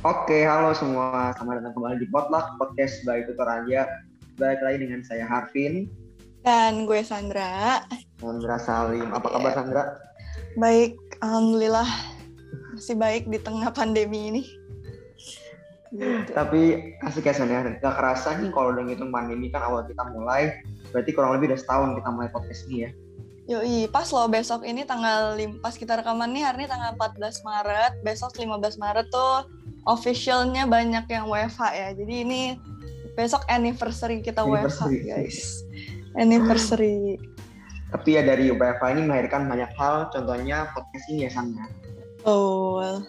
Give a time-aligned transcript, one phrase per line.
[0.00, 1.28] Oke, halo semua.
[1.36, 3.84] Selamat datang kembali di Potluck Podcast by Tutor Aja.
[4.40, 5.92] Balik lagi dengan saya Harvin.
[6.40, 7.84] Dan gue Sandra.
[8.16, 9.12] Sandra Salim.
[9.12, 10.00] Apa kabar Sandra?
[10.56, 11.84] Baik, Alhamdulillah.
[12.72, 14.42] Masih baik di tengah pandemi ini.
[15.92, 16.32] Gitu.
[16.40, 20.64] Tapi asik ya Sandra, gak kerasa nih kalau udah ngitung pandemi kan awal kita mulai,
[20.96, 22.90] berarti kurang lebih udah setahun kita mulai podcast ini ya.
[23.52, 27.92] Yoi, pas loh besok ini tanggal pas kita rekaman nih hari ini tanggal 14 Maret,
[28.00, 31.88] besok 15 Maret tuh officialnya banyak yang WFH ya.
[31.96, 32.40] Jadi ini
[33.14, 35.04] besok anniversary kita anniversary.
[35.04, 35.38] WFH guys.
[36.18, 37.20] Anniversary.
[37.90, 41.66] Tapi ya dari WFH ini melahirkan banyak hal, contohnya podcast ini ya Sandra.
[42.22, 43.02] Oh.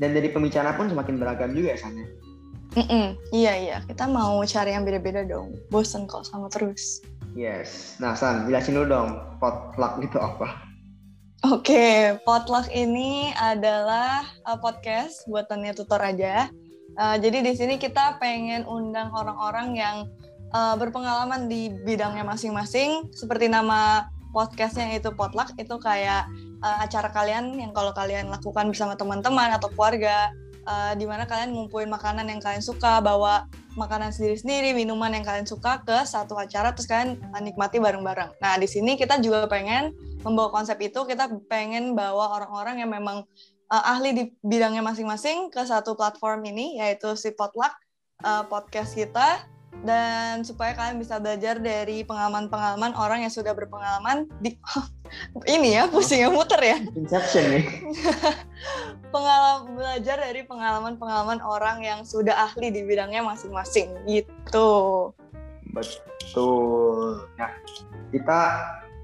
[0.00, 2.08] Dan dari pembicara pun semakin beragam juga ya Sandra.
[2.74, 5.54] Mm -mm, iya iya, kita mau cari yang beda-beda dong.
[5.70, 7.04] Bosen kok sama terus.
[7.38, 7.94] Yes.
[8.02, 10.63] Nah, San, jelasin dulu dong potluck itu apa?
[11.44, 16.48] Oke, potluck ini adalah uh, podcast buatannya tutor aja.
[16.96, 19.96] Uh, jadi di sini kita pengen undang orang-orang yang
[20.56, 23.12] uh, berpengalaman di bidangnya masing-masing.
[23.12, 26.24] Seperti nama podcastnya itu potluck, itu kayak
[26.64, 30.32] uh, acara kalian yang kalau kalian lakukan bersama teman-teman atau keluarga
[30.66, 33.48] uh, di mana kalian ngumpulin makanan yang kalian suka, bawa
[33.78, 38.38] makanan sendiri-sendiri, minuman yang kalian suka ke satu acara terus kalian nikmati bareng-bareng.
[38.38, 43.26] Nah, di sini kita juga pengen membawa konsep itu, kita pengen bawa orang-orang yang memang
[43.70, 47.72] uh, ahli di bidangnya masing-masing ke satu platform ini yaitu si Potluck
[48.22, 54.54] uh, podcast kita dan supaya kalian bisa belajar dari pengalaman-pengalaman orang yang sudah berpengalaman di
[55.54, 56.78] ini ya pusingnya muter ya.
[56.94, 57.64] Inception nih.
[59.14, 65.10] Pengalaman belajar dari pengalaman-pengalaman orang yang sudah ahli di bidangnya masing-masing gitu.
[65.70, 67.26] Betul.
[67.38, 67.50] Nah
[68.14, 68.40] kita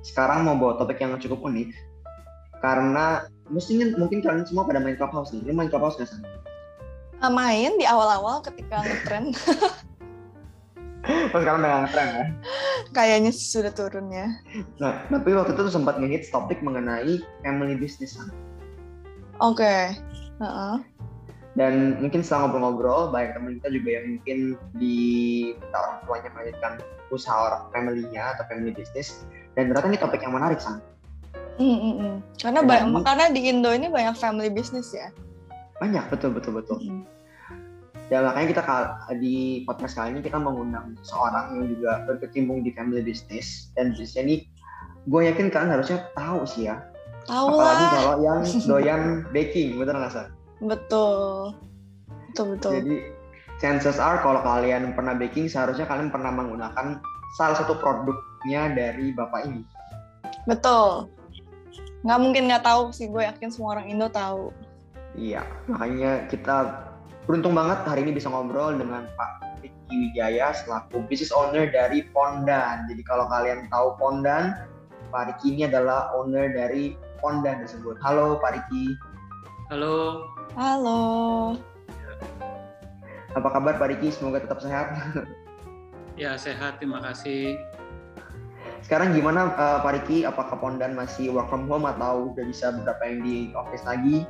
[0.06, 1.70] sekarang mau bawa topik yang cukup unik
[2.62, 5.50] karena mestinya mungkin kalian semua pada main clubhouse nih.
[5.52, 6.20] Main clubhouse nggak sih
[7.28, 9.36] main di awal-awal ketika ngetren
[11.32, 12.24] Pas sekarang udah ngetren ya.
[12.92, 14.28] Kayaknya sudah turun ya.
[14.76, 18.20] Nah, tapi waktu itu tuh sempat ngehit topik mengenai family business.
[19.40, 19.64] Oke.
[19.64, 19.82] Okay.
[20.40, 20.76] Uh -uh.
[21.58, 24.38] Dan mungkin setelah ngobrol-ngobrol, banyak teman kita juga yang mungkin
[24.78, 24.98] di
[25.74, 26.72] orang tuanya melanjutkan
[27.10, 29.26] usaha orang family-nya atau family business.
[29.58, 30.78] Dan ternyata ini topik yang menarik, Sang.
[31.58, 32.12] Mm -mm.
[32.40, 35.10] Karena banyak, karena di Indo ini banyak family business ya.
[35.82, 36.78] Banyak, betul betul betul.
[36.80, 37.19] Mm -hmm
[38.10, 38.62] Ya makanya kita
[39.22, 44.26] di podcast kali ini kita mengundang seorang yang juga berkecimpung di family business dan bisnisnya
[44.26, 44.36] ini
[45.06, 46.82] gue yakin kalian harusnya tahu sih ya.
[47.30, 47.92] Tahu Apalagi lah.
[47.94, 48.40] kalau yang
[48.70, 50.26] doyan baking, betul nggak sih?
[50.66, 51.54] Betul.
[52.34, 52.72] Betul betul.
[52.82, 52.96] Jadi
[53.62, 56.98] chances are kalau kalian pernah baking seharusnya kalian pernah menggunakan
[57.38, 59.62] salah satu produknya dari bapak ini.
[60.50, 61.06] Betul.
[62.02, 64.50] Nggak mungkin nggak tahu sih, gue yakin semua orang Indo tahu.
[65.14, 66.89] Iya, makanya kita
[67.30, 72.90] Beruntung banget hari ini bisa ngobrol dengan Pak Riki Wijaya selaku business owner dari Pondan.
[72.90, 74.58] Jadi kalau kalian tahu Pondan,
[75.14, 78.02] Pak Riki ini adalah owner dari Pondan tersebut.
[78.02, 78.98] Halo Pak Riki.
[79.70, 80.26] Halo.
[80.58, 81.02] Halo.
[83.38, 84.10] Apa kabar Pak Riki?
[84.10, 84.90] Semoga tetap sehat.
[86.26, 87.62] ya sehat, terima kasih.
[88.82, 90.26] Sekarang gimana uh, Pak Riki?
[90.26, 94.26] Apakah Pondan masih work from home atau udah bisa beberapa yang di office lagi?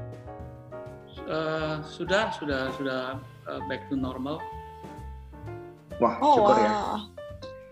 [1.30, 4.42] Uh, sudah sudah sudah uh, back to normal.
[6.02, 6.72] Wah, oh, syukur ya.
[6.74, 6.90] Oke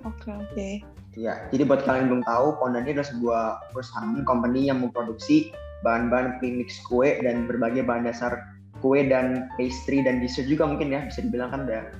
[0.06, 0.52] okay, oke.
[0.54, 0.74] Okay.
[1.18, 3.42] Ya, jadi buat kalian yang belum tahu, Pondan ini adalah sebuah
[3.74, 5.50] perusahaan company yang memproduksi
[5.82, 8.38] bahan-bahan premix kue dan berbagai bahan dasar
[8.78, 11.90] kue dan pastry dan dessert juga mungkin ya bisa dibilang kan ada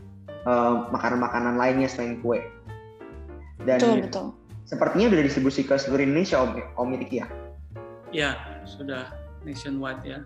[0.47, 2.39] uh, makanan-makanan lainnya selain kue.
[3.67, 4.27] Dan betul, betul.
[4.69, 7.27] Sepertinya sudah distribusi ke seluruh Indonesia Om, Om ya?
[8.15, 8.31] Ya,
[8.69, 9.11] sudah
[9.43, 10.19] nationwide ya.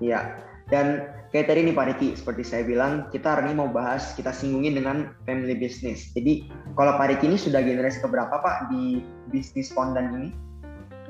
[0.00, 0.40] Iya.
[0.66, 4.34] Dan kayak tadi nih Pak Riki, seperti saya bilang, kita hari ini mau bahas, kita
[4.34, 6.10] singgungin dengan family business.
[6.10, 8.98] Jadi kalau Pak Riki ini sudah generasi keberapa Pak di
[9.30, 10.28] bisnis Pondan ini?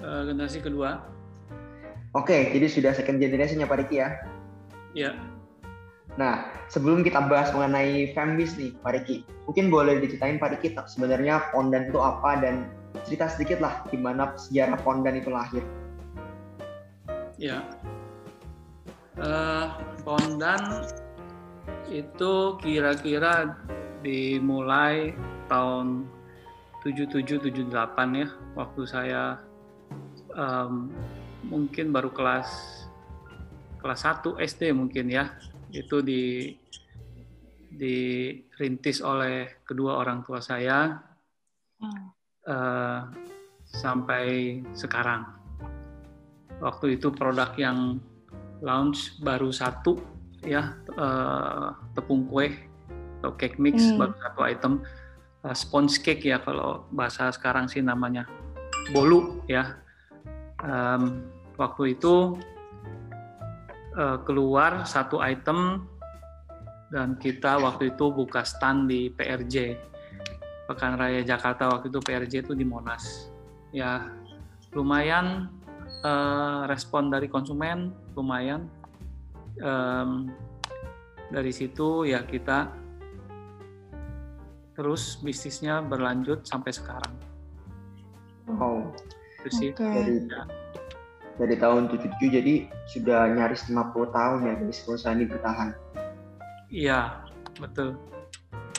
[0.05, 1.01] Uh, generasi kedua.
[2.13, 4.09] Oke, jadi sudah second generation ya Pak Riki ya?
[4.93, 5.11] Iya.
[6.17, 11.53] Nah, sebelum kita bahas mengenai family nih Pak Riki, mungkin boleh diceritain Pak Riki sebenarnya
[11.53, 12.73] Pondan itu apa dan
[13.05, 15.61] cerita sedikit lah gimana sejarah Pondan itu lahir.
[17.37, 17.69] Ya,
[19.21, 19.67] uh,
[20.05, 20.87] Pondan
[21.91, 23.57] itu kira-kira
[24.03, 25.15] dimulai
[25.47, 26.07] tahun
[26.83, 27.75] 77-78
[28.15, 29.23] ya waktu saya
[30.35, 30.91] um,
[31.47, 32.49] mungkin baru kelas
[33.83, 35.35] kelas 1 SD mungkin ya.
[35.71, 36.55] Itu di
[37.77, 40.97] dirintis oleh kedua orang tua saya
[42.49, 43.01] uh,
[43.67, 45.27] sampai sekarang.
[46.57, 48.01] Waktu itu produk yang
[48.61, 50.01] launch baru satu
[50.45, 52.55] ya uh, tepung kue
[53.21, 53.99] atau cake mix hmm.
[53.99, 54.73] baru satu item.
[55.45, 58.27] Uh, sponge cake ya kalau bahasa sekarang sih namanya.
[58.95, 59.79] Bolu ya.
[60.63, 61.27] Um,
[61.61, 62.37] waktu itu
[63.97, 65.85] uh, keluar satu item
[66.93, 69.77] dan kita waktu itu buka stand di PRJ
[70.67, 73.31] Pekan Raya Jakarta waktu itu PRJ itu di Monas.
[73.71, 74.11] Ya
[74.75, 75.51] lumayan
[76.07, 78.71] uh, respon dari konsumen lumayan
[79.59, 80.31] um,
[81.35, 82.71] dari situ ya kita
[84.77, 87.15] terus bisnisnya berlanjut sampai sekarang.
[88.61, 88.93] Oh,
[89.43, 90.05] itu sih okay.
[90.05, 90.43] dari ya.
[91.41, 92.55] dari tahun 77 jadi
[92.93, 95.69] sudah nyaris 50 tahun ya bisnis perusahaan ini bertahan.
[96.69, 97.25] Iya,
[97.57, 97.97] betul.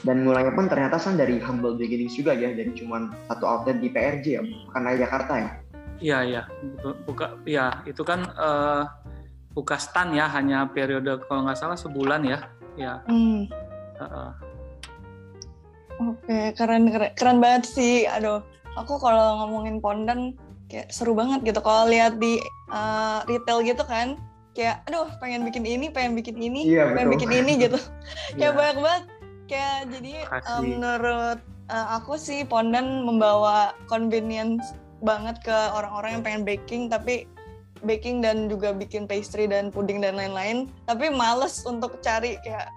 [0.06, 3.90] Dan mulainya pun ternyata kan dari humble beginnings juga ya, dari cuma satu outlet di
[3.90, 5.50] PRJ ya, bukan Jakarta ya.
[5.98, 6.94] Iya, iya, betul.
[7.10, 8.86] Buka, ya itu kan uh,
[9.58, 12.40] buka stand ya hanya periode kalau nggak salah sebulan ya.
[12.78, 13.50] Ya hmm.
[13.98, 14.32] uh -uh.
[15.98, 18.06] oke keren, keren keren banget sih.
[18.06, 18.46] Aduh
[18.78, 20.38] aku kalau ngomongin pondan
[20.70, 21.60] kayak seru banget gitu.
[21.66, 22.38] Kalau lihat di
[22.70, 24.22] uh, retail gitu kan
[24.54, 27.78] kayak aduh pengen bikin ini pengen bikin ini iya, pengen bikin ini gitu.
[28.38, 28.58] Kayak iya.
[28.58, 29.04] banyak banget.
[29.48, 30.14] Kayak jadi
[30.50, 31.40] um, menurut
[31.70, 37.30] uh, aku sih pondan membawa convenience banget ke orang-orang yang pengen baking tapi
[37.86, 40.72] baking dan juga bikin pastry dan puding dan lain-lain.
[40.90, 42.74] Tapi males untuk cari kayak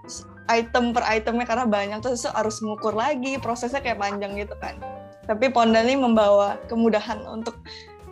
[0.51, 4.77] item per itemnya karena banyak terus harus mengukur lagi prosesnya kayak panjang gitu kan.
[5.25, 7.55] Tapi Pondan ini membawa kemudahan untuk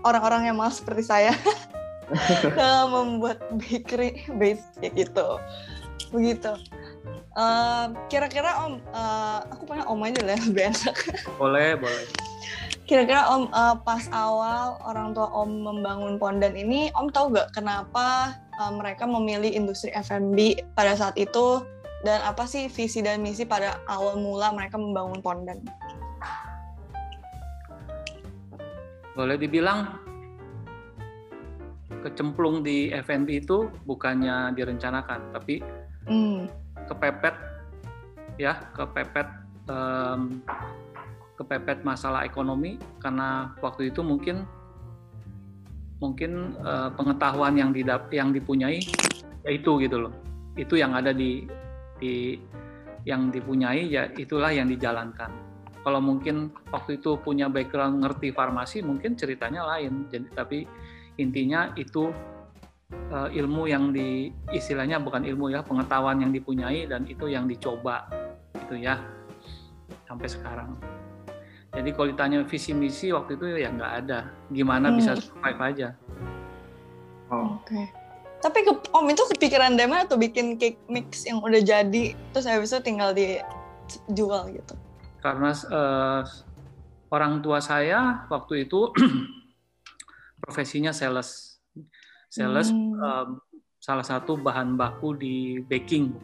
[0.05, 1.33] orang-orang yang malas seperti saya
[2.55, 5.27] ke membuat bakery base kayak gitu.
[6.09, 6.53] Begitu.
[7.37, 10.95] Uh, kira-kira om uh, aku pengen om aja lah lebih enak.
[11.37, 12.28] Boleh boleh
[12.89, 18.33] Kira-kira Om uh, pas awal orang tua Om membangun Pondan ini, Om tahu gak kenapa
[18.57, 21.61] uh, mereka memilih industri F&B pada saat itu
[22.01, 25.61] dan apa sih visi dan misi pada awal mula mereka membangun Pondan?
[29.13, 29.93] Boleh dibilang
[32.01, 35.61] kecemplung di F&B itu bukannya direncanakan, tapi
[36.09, 36.49] mm.
[36.89, 37.37] kepepet
[38.41, 39.29] ya, kepepet
[39.69, 40.41] um,
[41.39, 44.43] kepepet masalah ekonomi karena waktu itu mungkin
[46.03, 48.83] mungkin uh, pengetahuan yang didap yang dipunyai
[49.47, 50.13] yaitu gitu loh.
[50.59, 51.47] Itu yang ada di
[51.99, 52.35] di
[53.07, 55.31] yang dipunyai ya itulah yang dijalankan.
[55.79, 60.11] Kalau mungkin waktu itu punya background ngerti farmasi mungkin ceritanya lain.
[60.11, 60.67] Jadi tapi
[61.15, 62.11] intinya itu
[63.15, 68.07] uh, ilmu yang di istilahnya bukan ilmu ya pengetahuan yang dipunyai dan itu yang dicoba
[68.55, 68.99] itu ya
[70.07, 70.77] sampai sekarang
[71.69, 74.19] jadi kalau ditanya visi misi waktu itu ya nggak ada.
[74.49, 74.97] Gimana hmm.
[74.97, 75.87] bisa survive aja.
[77.29, 77.61] Oh.
[77.61, 77.69] Oke.
[77.69, 77.85] Okay.
[78.39, 82.71] Tapi ke, Om itu kepikiran demo atau bikin cake mix yang udah jadi terus habis
[82.71, 84.73] itu tinggal dijual gitu?
[85.19, 86.23] Karena uh,
[87.11, 88.89] orang tua saya waktu itu
[90.43, 91.59] profesinya sales.
[92.31, 92.95] Sales hmm.
[92.97, 93.27] uh,
[93.77, 95.35] salah satu bahan baku di
[95.67, 96.15] baking.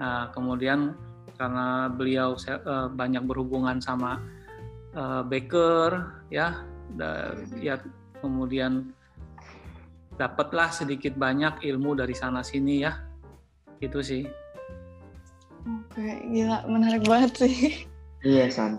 [0.00, 0.94] Nah, kemudian
[1.38, 4.18] karena beliau uh, banyak berhubungan sama
[4.92, 6.66] uh, baker ya.
[6.98, 7.78] Da, ya
[8.18, 8.90] kemudian
[10.18, 12.98] dapatlah sedikit banyak ilmu dari sana sini ya.
[13.78, 14.26] Itu sih.
[15.62, 17.86] Oke gila menarik banget sih.
[18.26, 18.74] Iya san.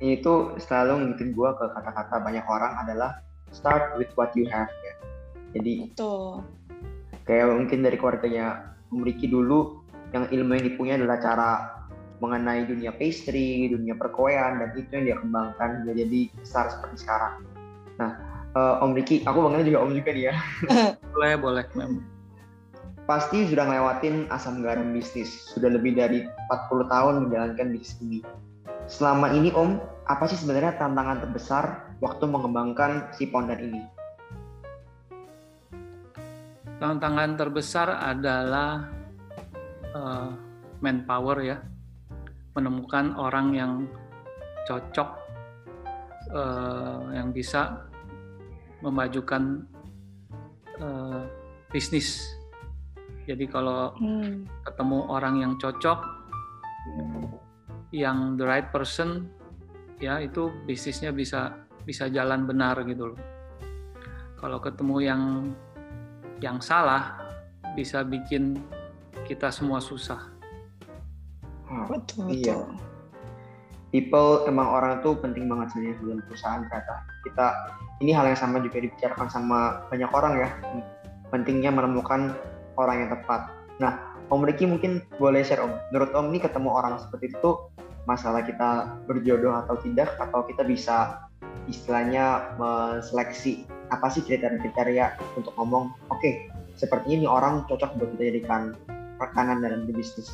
[0.00, 3.20] Itu selalu ngingetin gue ke kata-kata banyak orang adalah
[3.52, 4.94] start with what you have ya.
[5.52, 6.44] Jadi Betul.
[7.28, 9.84] kayak mungkin dari keluarganya memiliki dulu
[10.16, 11.50] yang ilmu yang dipunya adalah cara
[12.18, 17.46] mengenai dunia pastry, dunia perkoean dan itu yang dia kembangkan dia jadi besar seperti sekarang.
[17.98, 18.10] Nah,
[18.54, 20.34] uh, Om Riki, aku bangunnya juga Om juga nih ya.
[21.14, 21.64] boleh, boleh.
[23.08, 28.20] Pasti sudah ngelewatin asam garam bisnis, sudah lebih dari 40 tahun menjalankan bisnis ini.
[28.88, 33.82] Selama ini Om, apa sih sebenarnya tantangan terbesar waktu mengembangkan si Pondan ini?
[36.78, 38.86] Tantangan terbesar adalah
[39.92, 40.30] uh,
[40.78, 41.58] manpower ya,
[42.56, 43.72] menemukan orang yang
[44.68, 45.10] cocok
[46.32, 47.88] uh, yang bisa
[48.84, 49.64] memajukan
[50.78, 51.24] uh,
[51.72, 52.28] bisnis.
[53.28, 54.64] Jadi kalau hmm.
[54.64, 56.00] ketemu orang yang cocok,
[57.92, 59.28] yang the right person,
[60.00, 61.52] ya itu bisnisnya bisa
[61.84, 63.20] bisa jalan benar gitu loh.
[64.40, 65.22] Kalau ketemu yang
[66.38, 67.20] yang salah,
[67.76, 68.56] bisa bikin
[69.26, 70.37] kita semua susah.
[71.68, 72.56] Hmm, betul, iya.
[72.56, 72.76] betul.
[73.88, 76.94] People emang orang tuh penting banget sebenarnya dalam perusahaan ternyata.
[77.24, 77.46] Kita
[78.04, 79.58] ini hal yang sama juga dibicarakan sama
[79.88, 80.48] banyak orang ya.
[81.32, 82.36] Pentingnya menemukan
[82.76, 83.48] orang yang tepat.
[83.80, 83.96] Nah,
[84.28, 85.72] Om Riki mungkin boleh share Om.
[85.92, 87.50] Menurut Om ini ketemu orang seperti itu
[88.04, 91.28] masalah kita berjodoh atau tidak atau kita bisa
[91.68, 96.48] istilahnya menseleksi apa sih kriteria-kriteria untuk ngomong oke okay,
[96.80, 98.72] sepertinya ini orang cocok buat kita jadikan
[99.20, 100.32] rekanan dalam bisnis.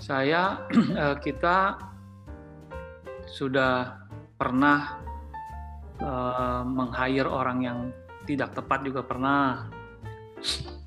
[0.00, 0.64] Saya
[1.04, 1.76] eh, kita
[3.30, 4.00] sudah
[4.34, 4.98] pernah
[6.02, 7.78] uh, meng-hire orang yang
[8.24, 9.68] tidak tepat juga pernah.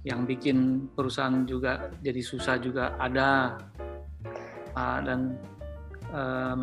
[0.03, 0.58] Yang bikin
[0.91, 3.62] perusahaan juga jadi susah juga ada.
[4.74, 5.20] Uh, dan
[6.10, 6.62] um,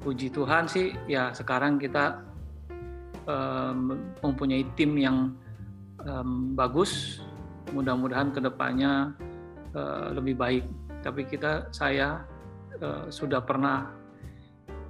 [0.00, 2.24] puji Tuhan sih ya sekarang kita
[3.28, 5.36] um, mempunyai tim yang
[6.02, 7.20] um, bagus.
[7.76, 9.12] Mudah-mudahan ke depannya
[9.76, 10.64] uh, lebih baik
[11.02, 12.22] tapi kita saya
[12.82, 13.90] uh, sudah pernah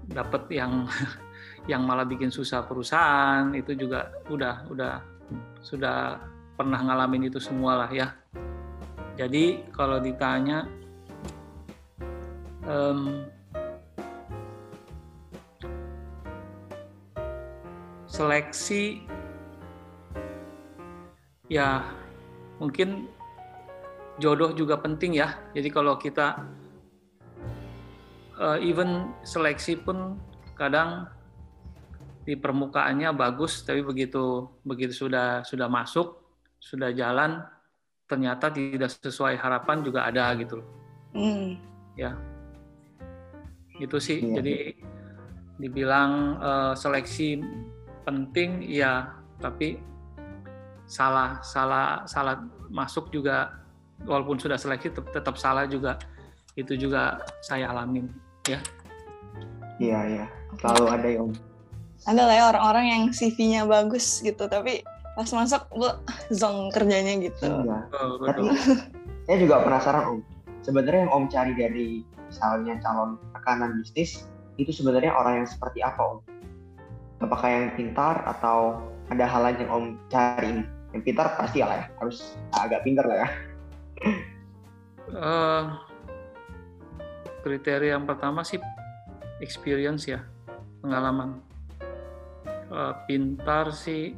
[0.08, 0.88] dapat yang
[1.70, 4.94] yang malah bikin susah perusahaan itu juga udah udah
[5.60, 6.16] sudah
[6.56, 8.08] pernah ngalamin itu semua lah ya.
[9.18, 10.64] Jadi kalau ditanya
[12.64, 13.26] um,
[18.08, 19.04] seleksi
[21.46, 21.84] ya
[22.58, 23.06] mungkin
[24.18, 25.38] jodoh juga penting ya.
[25.54, 26.42] Jadi kalau kita
[28.38, 30.18] uh, even seleksi pun
[30.58, 31.06] kadang
[32.26, 36.20] di permukaannya bagus, tapi begitu begitu sudah sudah masuk
[36.58, 37.40] sudah jalan
[38.10, 40.68] ternyata tidak sesuai harapan juga ada gitu loh.
[41.16, 41.56] Mm.
[41.96, 42.12] Ya.
[43.78, 44.20] Itu sih.
[44.20, 44.34] Yeah.
[44.42, 44.56] Jadi
[45.58, 47.40] dibilang uh, seleksi
[48.04, 49.80] penting ya, tapi
[50.88, 52.40] salah salah salah
[52.72, 53.67] masuk juga
[54.06, 55.98] walaupun sudah seleksi tetap, tetap salah juga.
[56.58, 58.10] Itu juga saya alamin
[58.46, 58.58] ya.
[59.78, 60.26] Iya, iya.
[60.58, 61.32] Selalu ada ya, Om.
[62.06, 64.82] Ada lah ya orang-orang yang CV-nya bagus gitu, tapi
[65.18, 65.90] pas masuk lu
[66.30, 67.46] zong kerjanya gitu.
[67.46, 67.78] Iya.
[67.94, 68.54] Oh, Tapi
[69.26, 70.20] saya juga penasaran Om.
[70.62, 71.88] Sebenarnya yang Om cari dari
[72.28, 74.26] misalnya calon rekanan bisnis
[74.58, 76.18] itu sebenarnya orang yang seperti apa Om?
[77.22, 78.78] Apakah yang pintar atau
[79.10, 80.62] ada hal lain yang Om cari?
[80.94, 83.28] Yang pintar pasti lah ya, harus agak pintar lah ya.
[85.08, 85.64] Uh,
[87.40, 88.60] kriteria yang pertama sih
[89.40, 90.20] experience ya,
[90.84, 91.40] pengalaman.
[92.68, 94.12] Uh, pintar sih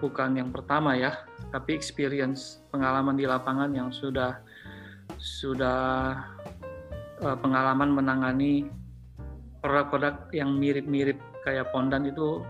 [0.00, 1.12] bukan yang pertama ya,
[1.52, 4.40] tapi experience pengalaman di lapangan yang sudah
[5.20, 6.16] sudah
[7.20, 8.66] uh, pengalaman menangani
[9.60, 12.42] produk-produk yang mirip-mirip kayak Pondan itu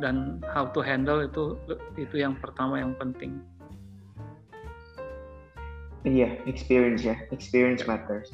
[0.00, 1.58] dan how to handle itu
[2.00, 3.42] itu yang pertama yang penting.
[6.04, 8.32] Iya, experience ya, experience matters.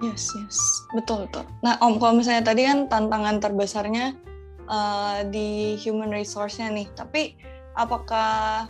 [0.00, 0.56] Yes, yes,
[0.96, 1.44] betul betul.
[1.60, 4.16] Nah, Om, kalau misalnya tadi kan tantangan terbesarnya
[4.64, 6.88] uh, di human resource-nya nih.
[6.96, 7.36] Tapi
[7.76, 8.64] apakah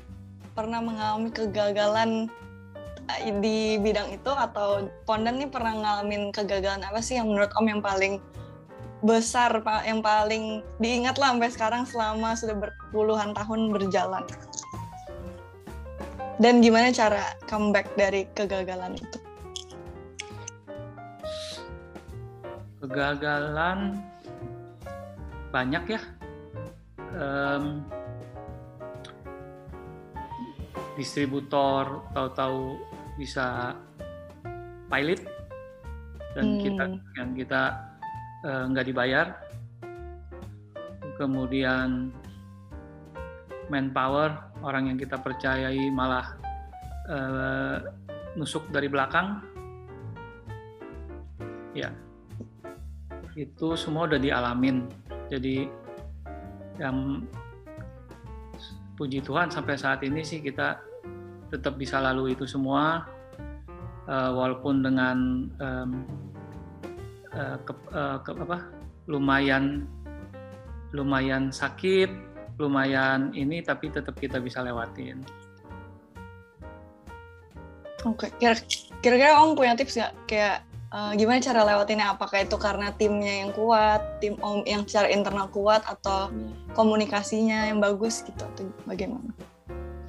[0.59, 2.27] pernah mengalami kegagalan
[3.07, 7.67] eh, di bidang itu atau Pondan nih pernah ngalamin kegagalan apa sih yang menurut Om
[7.71, 8.19] yang paling
[9.01, 14.27] besar, yang paling diingat lah sampai sekarang selama sudah berpuluhan tahun berjalan?
[16.41, 19.19] Dan gimana cara comeback dari kegagalan itu?
[22.81, 24.01] Kegagalan
[25.53, 26.01] banyak ya
[27.13, 27.85] um,
[30.97, 32.81] distributor tahu-tahu
[33.21, 33.77] bisa
[34.89, 35.21] pilot
[36.33, 36.61] dan hmm.
[36.65, 36.85] kita
[37.21, 37.63] yang kita
[38.49, 39.27] uh, nggak dibayar
[41.19, 42.15] kemudian
[43.69, 46.37] manpower orang yang kita percayai malah
[47.09, 47.77] uh,
[48.37, 49.41] nusuk dari belakang.
[51.77, 51.95] Ya
[53.39, 54.91] itu semua udah dialamin.
[55.31, 55.71] Jadi
[56.83, 57.23] yang
[58.99, 60.77] puji Tuhan sampai saat ini sih kita
[61.49, 63.07] tetap bisa lalu itu semua
[64.07, 65.91] uh, walaupun dengan um,
[67.65, 67.73] ke,
[68.27, 68.59] ke, apa
[69.07, 69.87] lumayan
[70.91, 72.11] lumayan sakit
[72.61, 75.25] lumayan ini tapi tetap kita bisa lewatin.
[78.05, 78.33] Oke,
[79.01, 80.57] kira-kira Om punya tips nggak kayak
[80.95, 85.47] uh, gimana cara lewatinnya apakah itu karena timnya yang kuat tim om yang secara internal
[85.51, 86.75] kuat atau hmm.
[86.75, 89.31] komunikasinya yang bagus gitu atau bagaimana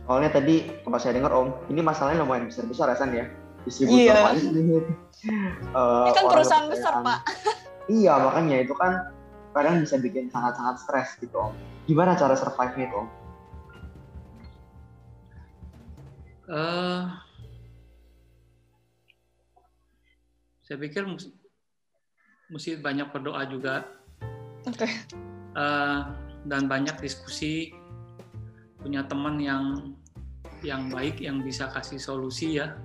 [0.10, 3.26] soalnya tadi kalau saya dengar om ini masalahnya lumayan besar besar rasan ya
[3.64, 4.84] distributor iya.
[5.78, 7.20] uh, ini kan perusahaan besar pak
[7.88, 9.14] iya makanya itu kan
[9.52, 11.54] kadang bisa bikin sangat sangat stres gitu om.
[11.88, 13.08] Gimana cara survive nya itu om?
[16.52, 17.08] Uh,
[20.68, 21.08] saya pikir
[22.52, 23.88] mesti, banyak berdoa juga.
[24.62, 24.94] Okay.
[25.58, 26.12] uh,
[26.46, 27.74] dan banyak diskusi
[28.78, 29.98] punya teman yang
[30.62, 32.78] yang baik yang bisa kasih solusi ya.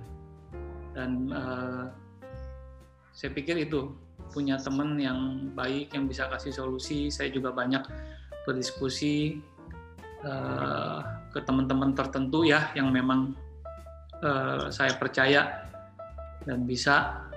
[0.97, 1.93] Dan uh,
[3.13, 3.93] saya pikir itu
[4.31, 7.83] punya teman yang baik yang bisa kasih solusi saya juga banyak
[8.47, 9.43] berdiskusi
[10.23, 13.35] uh, ke teman-teman tertentu ya yang memang
[14.23, 15.67] uh, saya percaya
[16.47, 17.27] dan bisa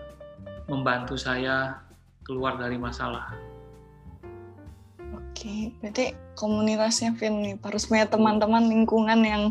[0.71, 1.83] membantu saya
[2.23, 3.35] keluar dari masalah.
[5.11, 9.43] Oke, berarti komunitasnya Vin nih harus punya teman-teman lingkungan yang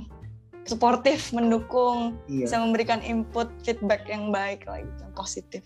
[0.63, 2.45] suportif, mendukung, iya.
[2.47, 5.63] bisa memberikan input, feedback yang baik lah gitu, positif.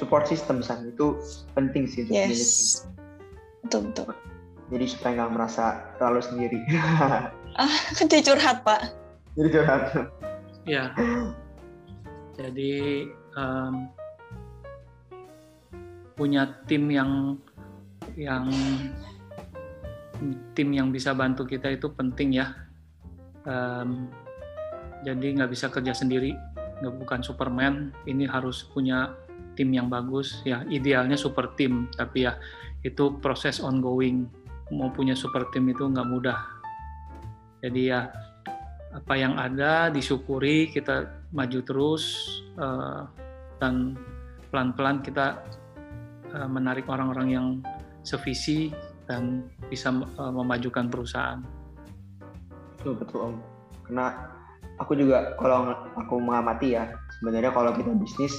[0.00, 1.20] Support system san itu
[1.52, 2.88] penting sih untuk yes.
[3.60, 4.16] Betul betul.
[4.72, 5.64] Jadi supaya nggak merasa
[6.00, 6.58] terlalu sendiri.
[7.60, 8.96] ah, jadi curhat pak.
[9.36, 9.82] Jadi curhat.
[10.64, 10.96] Ya.
[12.40, 13.04] Jadi
[13.36, 13.92] um,
[16.16, 17.36] punya tim yang
[18.16, 18.48] yang
[20.56, 22.56] tim yang bisa bantu kita itu penting ya.
[23.44, 24.08] Um,
[25.04, 26.32] jadi nggak bisa kerja sendiri,
[26.80, 27.92] nggak bukan Superman.
[28.08, 29.12] Ini harus punya
[29.60, 30.40] tim yang bagus.
[30.48, 32.40] Ya idealnya super tim, tapi ya
[32.80, 34.24] itu proses ongoing.
[34.72, 36.40] Mau punya super tim itu nggak mudah.
[37.60, 38.08] Jadi ya
[38.96, 42.04] apa yang ada disyukuri, kita maju terus
[42.56, 43.04] uh,
[43.60, 44.00] dan
[44.48, 45.38] pelan-pelan kita
[46.30, 47.46] Eh, menarik orang-orang yang
[48.06, 48.70] sevisi
[49.10, 51.42] dan bisa eh, memajukan perusahaan.
[52.78, 53.34] Betul betul om.
[53.82, 54.30] Karena
[54.78, 56.86] aku juga kalau aku mengamati ya
[57.18, 58.38] sebenarnya kalau kita bisnis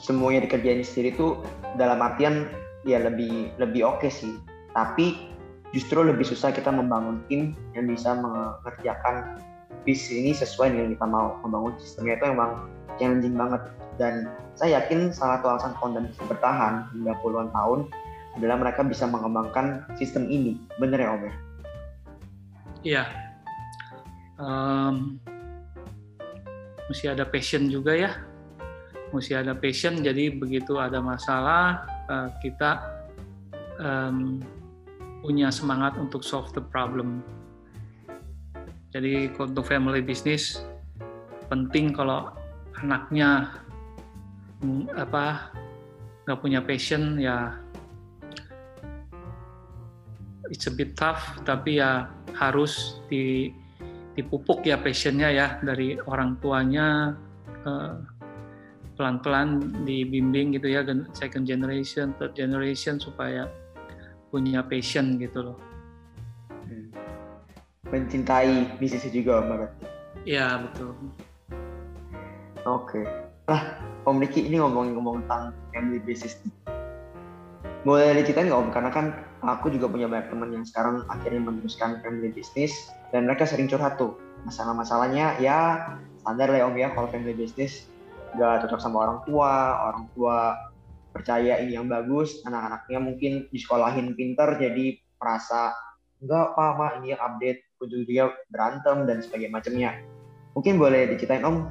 [0.00, 1.36] semuanya dikerjain sendiri itu
[1.76, 2.48] dalam artian
[2.88, 4.32] ya lebih lebih oke okay sih.
[4.72, 5.30] Tapi
[5.76, 9.38] justru lebih susah kita membangun tim yang bisa mengerjakan
[9.84, 12.50] bisnis ini sesuai dengan kita mau membangun sistemnya itu emang
[12.98, 13.62] challenging banget
[13.96, 17.88] dan saya yakin salah satu alasan Kondan bisa bertahan hingga puluhan tahun
[18.36, 20.60] adalah mereka bisa mengembangkan sistem ini.
[20.78, 21.34] Bener ya Om ya?
[22.80, 23.04] Iya.
[24.40, 25.20] Um,
[26.88, 28.29] mesti ada passion juga ya.
[29.10, 32.78] Mesti ada passion, jadi begitu ada masalah, uh, kita
[33.82, 34.38] um,
[35.20, 37.20] punya semangat untuk solve the problem.
[38.90, 40.62] Jadi untuk family business
[41.50, 42.30] penting kalau
[42.78, 43.50] anaknya
[44.94, 45.50] apa
[46.24, 47.58] nggak punya passion ya
[50.50, 52.06] it's a bit tough tapi ya
[52.38, 53.50] harus di
[54.14, 57.14] dipupuk ya passionnya ya dari orang tuanya
[57.66, 57.98] uh,
[59.00, 60.84] pelan-pelan dibimbing gitu ya
[61.16, 63.48] second generation third generation supaya
[64.28, 65.58] punya passion gitu loh
[66.68, 66.92] hmm.
[67.88, 69.72] mencintai bisnis juga mbak
[70.28, 70.92] ya betul
[72.68, 73.04] oke okay.
[73.48, 76.36] lah Om Riki ini ngomong-ngomong tentang family business
[77.80, 78.70] boleh diceritain nggak Om?
[78.76, 79.06] Karena kan
[79.40, 83.96] aku juga punya banyak teman yang sekarang akhirnya meneruskan family business dan mereka sering curhat
[83.96, 85.88] tuh masalah-masalahnya ya
[86.20, 87.88] standar lah Om ya kalau family business
[88.36, 89.52] nggak cocok sama orang tua,
[89.90, 90.54] orang tua
[91.10, 95.74] percaya ini yang bagus, anak-anaknya mungkin disekolahin pinter jadi merasa
[96.22, 99.90] enggak apa mak ini yang update, ujung-ujungnya berantem dan sebagainya macamnya.
[100.54, 101.66] Mungkin boleh diceritain Om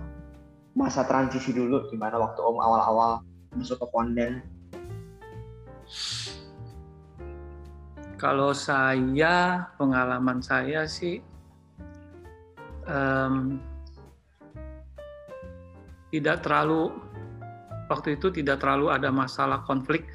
[0.76, 3.12] masa transisi dulu gimana waktu Om awal-awal
[3.56, 4.44] masuk ke Pondan?
[8.20, 11.24] Kalau saya, pengalaman saya sih
[12.84, 13.64] um,
[16.10, 16.94] tidak terlalu
[17.90, 20.06] waktu itu tidak terlalu ada masalah konflik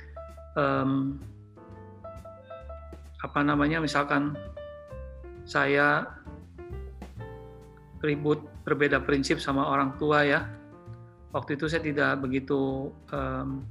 [0.55, 1.19] um,
[3.25, 4.37] apa namanya misalkan
[5.45, 6.07] saya
[8.05, 10.41] ribut berbeda prinsip sama orang tua ya.
[11.33, 13.65] Waktu itu saya tidak begitu um,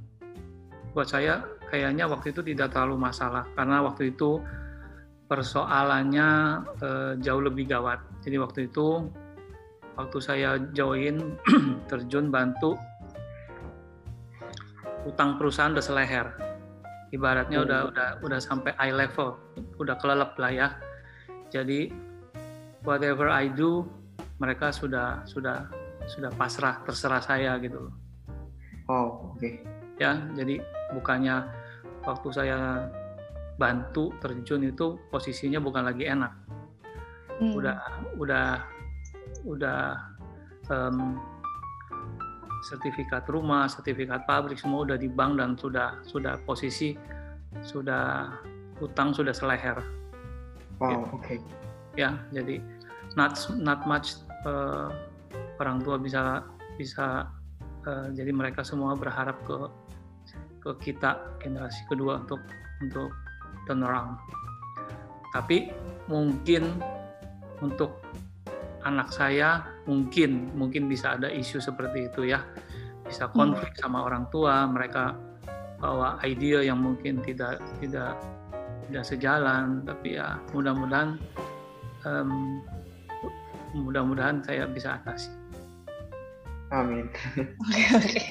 [0.92, 4.42] buat saya kayaknya waktu itu tidak terlalu masalah karena waktu itu
[5.26, 6.30] persoalannya
[6.84, 8.04] uh, jauh lebih gawat.
[8.22, 9.08] Jadi waktu itu
[9.98, 11.38] waktu saya join
[11.90, 12.78] terjun bantu
[15.04, 16.28] utang perusahaan udah seleher.
[17.14, 17.90] Ibaratnya udah hmm.
[17.94, 19.38] udah udah sampai eye level,
[19.78, 20.68] udah kelelep lah ya.
[21.54, 21.94] Jadi
[22.82, 23.86] whatever I do
[24.42, 25.70] mereka sudah sudah
[26.10, 27.94] sudah pasrah terserah saya gitu loh.
[28.90, 29.40] Oh oke.
[29.40, 29.62] Okay.
[30.02, 30.58] Ya jadi
[30.98, 31.46] bukannya
[32.02, 32.90] waktu saya
[33.62, 36.34] bantu terjun itu posisinya bukan lagi enak.
[37.38, 37.54] Hmm.
[37.54, 37.78] Udah
[38.18, 38.73] udah
[39.44, 40.00] udah
[40.72, 41.20] um,
[42.64, 46.96] sertifikat rumah, sertifikat pabrik semua udah di bank dan sudah sudah posisi
[47.62, 48.32] sudah
[48.80, 49.78] utang sudah seleher.
[50.80, 50.98] Wow, gitu.
[50.98, 51.22] oke.
[51.22, 51.38] Okay.
[51.94, 52.64] Ya, jadi
[53.20, 54.90] not not much uh,
[55.62, 56.42] orang tua bisa
[56.80, 57.30] bisa
[57.86, 59.58] uh, jadi mereka semua berharap ke
[60.64, 62.40] ke kita generasi kedua untuk
[62.82, 63.12] untuk
[63.68, 64.18] turn around.
[65.36, 65.72] Tapi
[66.08, 66.80] mungkin
[67.64, 68.03] untuk
[68.84, 72.44] anak saya mungkin mungkin bisa ada isu seperti itu ya
[73.04, 73.36] bisa hmm.
[73.36, 75.16] konflik sama orang tua mereka
[75.84, 78.16] bawa ide yang mungkin tidak tidak
[78.88, 81.20] tidak sejalan tapi ya mudah-mudahan
[82.08, 82.64] um,
[83.74, 85.34] mudah-mudahan saya bisa atasi.
[86.74, 87.10] Amin.
[87.62, 88.22] Oke oke.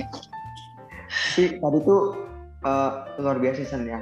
[1.12, 2.16] Si tadi tuh
[2.64, 4.00] uh, luar biasa sen ya.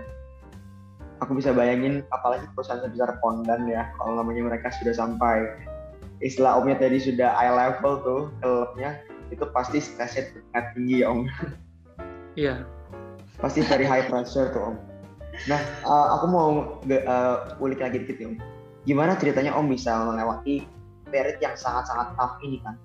[1.21, 5.45] Aku bisa bayangin apalagi perusahaan sebesar Pondan ya kalau namanya mereka sudah sampai
[6.21, 9.01] istilah omnya tadi sudah eye level tuh klubnya
[9.33, 10.29] itu pasti stresnya
[10.77, 11.25] tinggi ya om.
[12.39, 12.63] Iya.
[13.41, 14.77] Pasti very high pressure tuh om.
[15.49, 16.49] Nah uh, aku mau
[16.85, 18.37] uh, ulik lagi dikit om.
[18.85, 20.65] Gimana ceritanya om bisa melewati
[21.11, 22.79] period yang sangat-sangat tough ini kan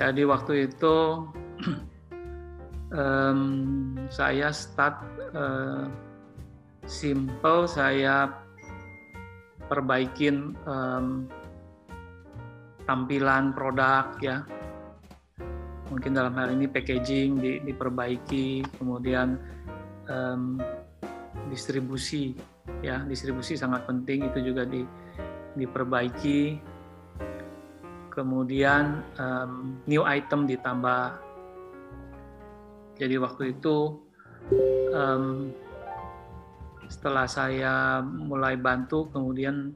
[0.00, 1.28] jadi waktu itu
[3.00, 3.40] um,
[4.08, 4.96] saya start
[5.36, 5.92] uh,
[6.88, 8.32] simple saya
[9.70, 11.30] perbaikin um,
[12.90, 14.42] tampilan produk ya.
[15.94, 19.38] Mungkin dalam hal ini packaging di, diperbaiki, kemudian
[20.10, 20.58] um,
[21.46, 22.34] distribusi
[22.82, 23.06] ya.
[23.06, 24.82] Distribusi sangat penting itu juga di,
[25.54, 26.58] diperbaiki,
[28.10, 31.14] kemudian um, new item ditambah.
[32.98, 34.02] Jadi waktu itu
[34.92, 35.54] um,
[36.90, 39.70] setelah saya mulai bantu, kemudian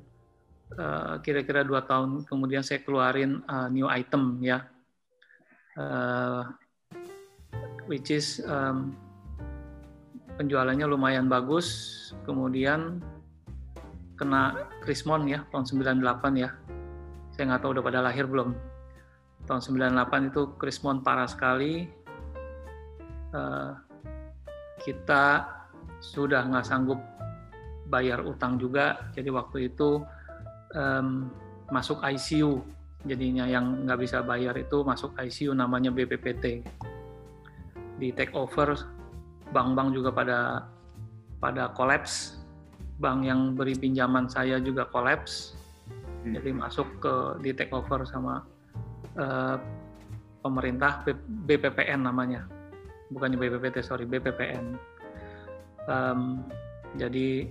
[0.75, 4.67] uh, kira-kira dua tahun kemudian saya keluarin uh, new item ya
[5.79, 6.43] uh,
[7.87, 8.97] which is um,
[10.39, 12.01] penjualannya lumayan bagus.
[12.25, 13.03] Kemudian
[14.15, 15.67] kena Krismon ya tahun
[16.01, 16.51] 98 ya.
[17.35, 18.55] Saya nggak tahu udah pada lahir belum.
[19.45, 21.91] Tahun 98 itu Krismon parah sekali.
[23.35, 23.75] Uh,
[24.87, 25.43] kita
[26.13, 27.01] sudah nggak sanggup
[27.89, 29.09] bayar utang juga.
[29.17, 30.05] Jadi waktu itu
[30.77, 31.33] um,
[31.73, 32.61] masuk ICU
[33.09, 33.49] jadinya.
[33.49, 36.65] Yang nggak bisa bayar itu masuk ICU namanya BPPT
[37.95, 38.75] di take over
[39.55, 40.39] bank-bank juga pada
[41.41, 42.41] pada kolaps.
[42.95, 45.57] Bank yang beri pinjaman saya juga kolaps.
[46.25, 46.41] Hmm.
[46.41, 47.15] jadi masuk ke
[47.45, 48.49] di take over sama
[49.21, 49.61] uh,
[50.41, 51.05] pemerintah
[51.45, 52.49] BPPN namanya.
[53.13, 54.94] Bukannya BPPT sorry BPPN
[55.89, 56.45] um,
[56.95, 57.49] jadi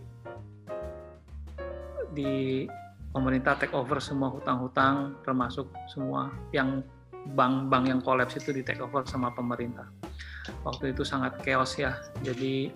[2.14, 2.66] di
[3.14, 6.82] pemerintah take over semua hutang-hutang termasuk semua yang
[7.38, 9.88] bank-bank yang kolaps itu di take over sama pemerintah.
[10.68, 11.96] Waktu itu sangat chaos ya.
[12.20, 12.74] Jadi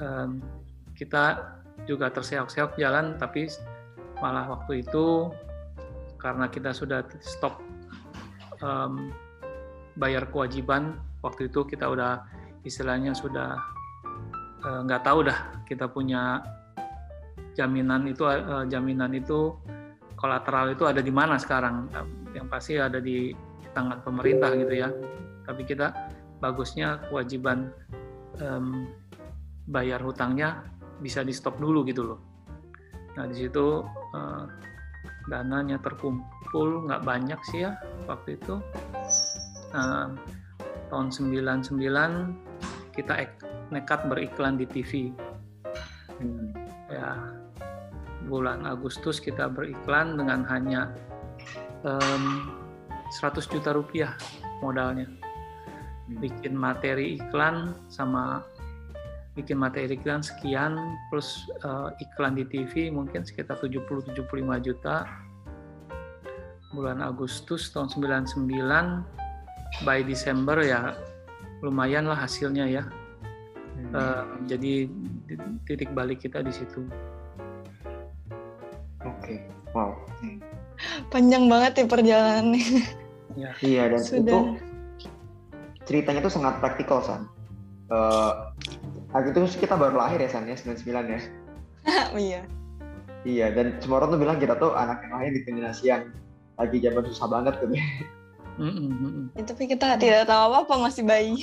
[0.00, 0.40] um,
[0.96, 3.50] kita juga terseok-seok jalan tapi
[4.22, 5.34] malah waktu itu
[6.16, 7.58] karena kita sudah stop
[8.62, 9.10] um,
[9.98, 12.22] bayar kewajiban waktu itu kita udah
[12.62, 13.58] istilahnya sudah
[14.62, 16.42] nggak uh, tahu dah kita punya
[17.58, 19.52] jaminan itu uh, jaminan itu
[20.16, 21.90] kolateral itu ada di mana sekarang.
[22.32, 23.34] Yang pasti ada di
[23.74, 24.88] tangan pemerintah gitu ya.
[25.42, 25.90] Tapi kita
[26.38, 27.74] bagusnya kewajiban
[28.38, 28.86] um,
[29.66, 30.62] bayar hutangnya
[31.02, 32.20] bisa di stop dulu gitu loh.
[33.18, 33.82] Nah di situ
[34.14, 34.44] uh,
[35.26, 37.74] dananya terkumpul nggak banyak sih ya
[38.06, 38.62] waktu itu.
[39.74, 40.14] Uh,
[40.92, 41.72] tahun 99
[42.92, 43.14] kita
[43.72, 45.10] nekat beriklan di TV
[46.20, 46.52] hmm.
[46.92, 47.16] ya
[48.28, 50.94] bulan Agustus kita beriklan dengan hanya
[51.82, 52.54] um,
[53.18, 54.14] 100 juta rupiah
[54.62, 55.10] modalnya.
[55.10, 56.18] Hmm.
[56.22, 58.46] Bikin materi iklan sama
[59.32, 60.76] bikin materi iklan sekian
[61.08, 64.16] plus uh, iklan di TV mungkin sekitar 70-75
[64.62, 65.08] juta.
[66.72, 68.48] Bulan Agustus tahun 99
[69.84, 70.96] by Desember ya
[71.60, 72.84] lumayan lah hasilnya ya.
[73.72, 73.92] Hmm.
[73.92, 74.86] Uh, jadi
[75.64, 76.84] titik balik kita di situ.
[79.02, 79.38] Oke, okay.
[79.74, 79.96] wow.
[81.10, 82.64] Panjang banget ya perjalanannya.
[83.32, 83.50] Ya.
[83.64, 84.20] Iya dan Sudah.
[84.20, 84.38] itu
[85.88, 87.26] ceritanya tuh sangat praktikal san.
[87.92, 88.52] Uh,
[89.12, 91.20] itu kita baru lahir ya san ya 99 ya.
[92.28, 92.40] iya.
[93.22, 96.02] Iya dan semua orang tuh bilang kita tuh anak yang lahir di generasi yang
[96.58, 97.74] lagi zaman susah banget gitu.
[98.62, 99.34] Mm-hmm.
[99.34, 101.34] Ya, tapi kita tidak tahu apa-apa masih bayi.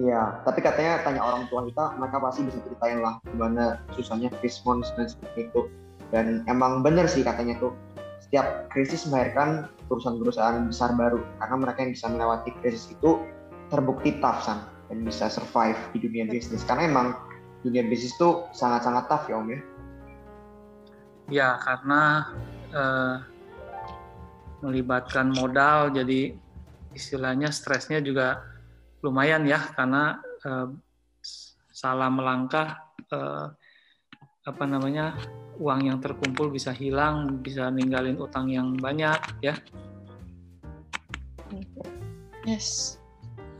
[0.00, 4.88] iya, tapi katanya tanya orang tua kita, mereka pasti bisa ceritain lah gimana susahnya Christmas
[4.96, 5.68] dan seperti itu
[6.12, 7.72] dan emang bener sih katanya tuh
[8.20, 13.18] setiap krisis melahirkan perusahaan-perusahaan besar baru karena mereka yang bisa melewati krisis itu
[13.72, 17.16] terbukti tough san dan bisa survive di dunia bisnis karena emang
[17.64, 19.60] dunia bisnis tuh sangat-sangat tough ya om ya
[21.32, 22.02] ya karena
[22.76, 23.16] eh,
[24.60, 26.36] melibatkan modal jadi
[26.92, 28.40] istilahnya stresnya juga
[29.02, 30.68] lumayan ya karena eh,
[31.72, 32.78] salah melangkah
[33.10, 33.46] eh,
[34.42, 35.14] apa namanya
[35.62, 39.54] uang yang terkumpul bisa hilang, bisa ninggalin utang yang banyak ya.
[42.42, 42.98] Yes.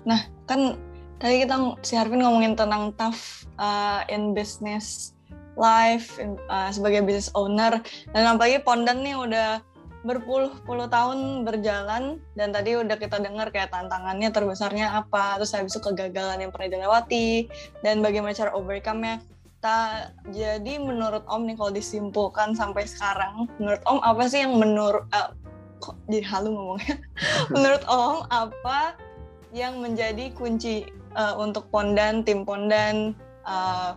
[0.03, 0.75] Nah, kan
[1.23, 5.15] tadi kita si Harvin ngomongin tentang tough uh, in business
[5.55, 7.79] life in, uh, sebagai business owner
[8.11, 9.63] dan apalagi Pondan nih udah
[10.03, 15.83] berpuluh-puluh tahun berjalan dan tadi udah kita dengar kayak tantangannya terbesarnya apa terus habis itu
[15.83, 17.47] kegagalan yang pernah dilewati
[17.87, 19.23] dan bagaimana cara overcome-nya.
[19.63, 25.07] Ta, jadi menurut Om nih kalau disimpulkan sampai sekarang menurut Om apa sih yang menurut
[25.15, 25.31] uh,
[25.79, 26.99] kok jadi halu ngomongnya?
[27.55, 28.99] Menurut Om apa
[29.55, 33.15] yang menjadi kunci uh, untuk Pondan tim Pondan
[33.47, 33.95] uh,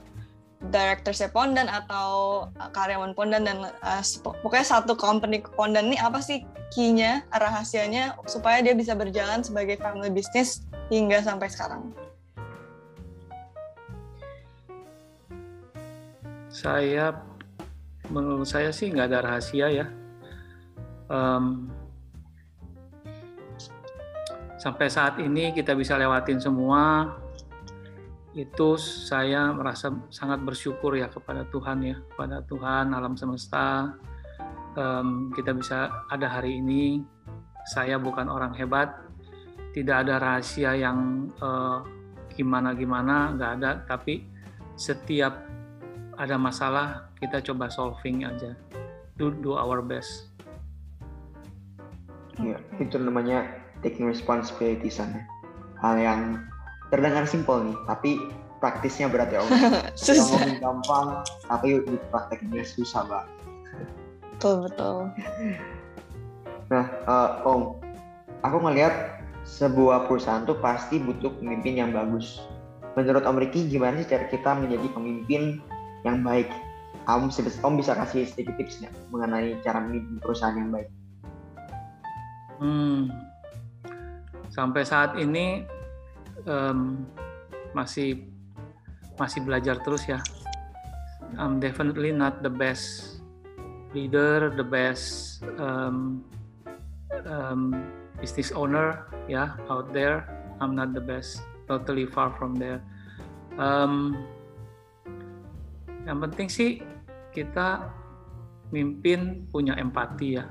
[0.69, 6.45] director Pondan atau uh, karyawan Pondan dan uh, pokoknya satu company Pondan ini apa sih
[6.73, 11.93] key-nya, rahasianya supaya dia bisa berjalan sebagai family business hingga sampai sekarang?
[16.49, 17.15] Saya
[18.09, 19.87] menurut saya sih nggak ada rahasia ya.
[21.05, 21.69] Um,
[24.57, 27.13] sampai saat ini kita bisa lewatin semua
[28.35, 33.95] itu saya merasa sangat bersyukur ya kepada Tuhan ya kepada Tuhan alam semesta.
[34.75, 36.99] Um, kita bisa ada hari ini
[37.71, 38.91] saya bukan orang hebat.
[39.71, 41.79] Tidak ada rahasia yang uh,
[42.35, 43.71] gimana gimana nggak ada.
[43.87, 44.27] Tapi
[44.75, 45.47] setiap
[46.19, 48.51] ada masalah kita coba solving aja.
[49.15, 50.27] Do do our best.
[52.35, 53.47] Ya itu namanya
[53.79, 55.23] taking responsibility sana
[55.79, 56.21] hal yang
[56.93, 58.11] terdengar simpel nih, tapi
[58.59, 59.49] praktisnya berat ya Om.
[59.99, 60.25] susah.
[60.25, 61.07] Ngomongin gampang,
[61.47, 63.29] tapi di prakteknya susah banget.
[64.35, 64.97] Betul betul.
[66.73, 67.61] Nah, uh, Om,
[68.41, 72.41] aku ngelihat sebuah perusahaan tuh pasti butuh pemimpin yang bagus.
[72.97, 75.61] Menurut Om Riki, gimana sih cara kita menjadi pemimpin
[76.01, 76.49] yang baik?
[77.05, 77.29] Om,
[77.61, 80.89] Om bisa kasih sedikit tipsnya mengenai cara memimpin perusahaan yang baik?
[82.55, 83.11] Hmm,
[84.55, 85.67] sampai saat ini
[86.43, 87.07] um,
[87.71, 88.27] masih
[89.15, 90.19] masih belajar terus ya.
[91.39, 93.19] I'm definitely not the best
[93.95, 96.23] leader, the best um,
[97.27, 97.87] um,
[98.19, 100.27] business owner ya yeah, out there.
[100.59, 102.79] I'm not the best, totally far from there.
[103.59, 104.15] Um,
[106.07, 106.83] yang penting sih
[107.35, 107.91] kita
[108.71, 110.45] mimpin punya empati ya,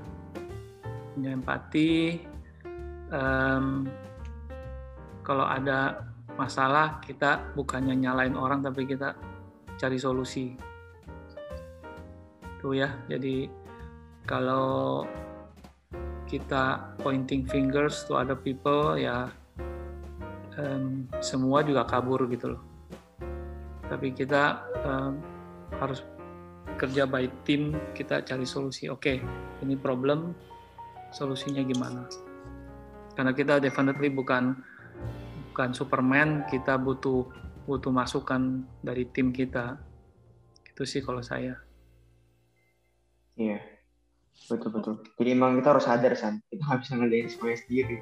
[1.13, 2.21] punya empati.
[3.13, 3.89] Um,
[5.25, 6.05] kalau ada
[6.37, 9.17] masalah kita bukannya nyalain orang tapi kita
[9.81, 10.53] cari solusi.
[12.45, 12.93] Itu ya.
[13.09, 13.49] Jadi
[14.29, 15.03] kalau
[16.29, 19.29] kita pointing fingers to other people ya
[20.61, 22.61] um, semua juga kabur gitu loh.
[23.85, 25.21] Tapi kita um,
[25.81, 26.01] harus
[26.77, 28.89] kerja by tim kita cari solusi.
[28.89, 29.17] Oke okay,
[29.65, 30.33] ini problem
[31.13, 32.05] solusinya gimana?
[33.15, 34.59] Karena kita definitely bukan
[35.55, 37.31] bukan Superman, kita butuh
[37.63, 39.79] butuh masukan dari tim kita.
[40.67, 41.55] Itu sih kalau saya.
[43.39, 43.63] Iya,
[44.51, 44.99] betul betul.
[45.15, 47.97] Jadi emang kita harus sadar san, kita nggak bisa ngerjain semuanya sendiri.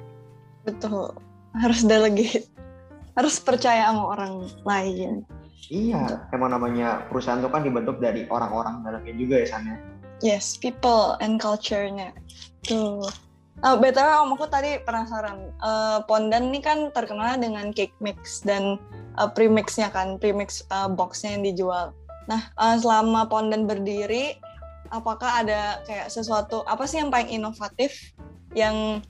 [0.66, 1.06] Betul,
[1.54, 2.50] harus delegate,
[3.14, 5.22] harus percaya sama orang lain.
[5.70, 9.70] Iya, emang namanya perusahaan itu kan dibentuk dari orang-orang dalamnya juga ya sana.
[9.70, 9.78] Ya?
[10.34, 12.10] Yes, people and culture-nya.
[12.66, 13.06] Tuh.
[13.62, 18.42] Uh, eh, BTW om aku tadi penasaran, uh, Pondan ini kan terkenal dengan cake mix
[18.42, 18.82] dan
[19.14, 21.94] uh, premixnya kan, premix uh, boxnya yang dijual.
[22.26, 24.42] Nah, uh, selama Pondan berdiri,
[24.90, 28.14] apakah ada kayak sesuatu apa sih yang paling inovatif
[28.58, 29.02] yang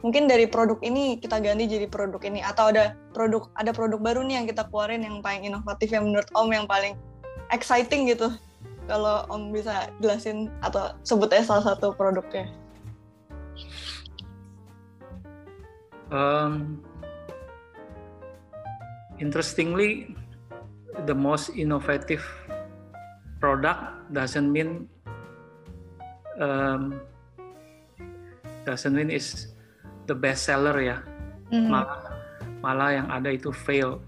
[0.00, 4.24] mungkin dari produk ini kita ganti jadi produk ini atau ada produk ada produk baru
[4.24, 6.96] nih yang kita keluarin yang paling inovatif yang menurut Om yang paling
[7.52, 8.32] exciting gitu.
[8.88, 12.48] Kalau Om bisa jelasin atau sebut aja salah satu produknya.
[16.10, 16.82] Um,
[19.22, 20.18] interestingly,
[21.06, 22.26] the most innovative
[23.38, 24.90] product doesn't mean
[26.42, 26.98] um,
[28.66, 29.54] doesn't mean is
[30.10, 30.98] the best seller ya.
[31.54, 31.70] Mm-hmm.
[31.70, 32.00] Malah
[32.60, 34.02] malah yang ada itu fail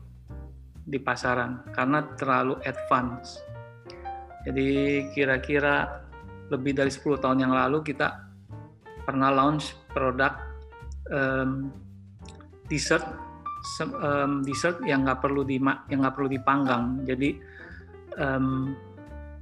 [0.83, 3.39] di pasaran karena terlalu advance.
[4.43, 6.03] Jadi kira-kira
[6.51, 8.27] lebih dari 10 tahun yang lalu kita
[9.07, 10.35] pernah launch produk
[11.09, 11.71] um,
[12.73, 13.05] dessert
[14.01, 15.61] um, dessert yang nggak perlu di
[15.93, 17.37] yang nggak perlu dipanggang jadi
[18.17, 18.73] um,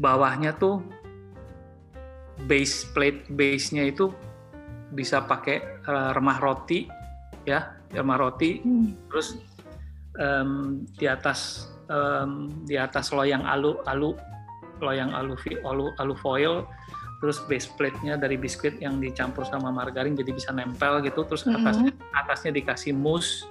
[0.02, 0.82] bawahnya tuh
[2.50, 4.10] base plate base-nya itu
[4.90, 6.90] bisa pakai uh, remah roti
[7.46, 9.06] ya remah roti hmm.
[9.06, 9.38] terus
[10.18, 14.18] um, di atas um, di atas loyang alu alu
[14.80, 16.64] loyang alu, alu, alu foil
[17.20, 21.92] terus base plate-nya dari biskuit yang dicampur sama margarin jadi bisa nempel gitu terus atasnya
[21.92, 22.20] mm-hmm.
[22.24, 23.44] atasnya dikasih mousse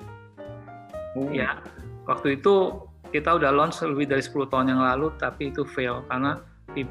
[1.13, 1.29] mm.
[1.37, 1.61] ya
[2.09, 2.81] waktu itu
[3.13, 6.41] kita udah launch lebih dari 10 tahun yang lalu tapi itu fail karena
[6.73, 6.85] di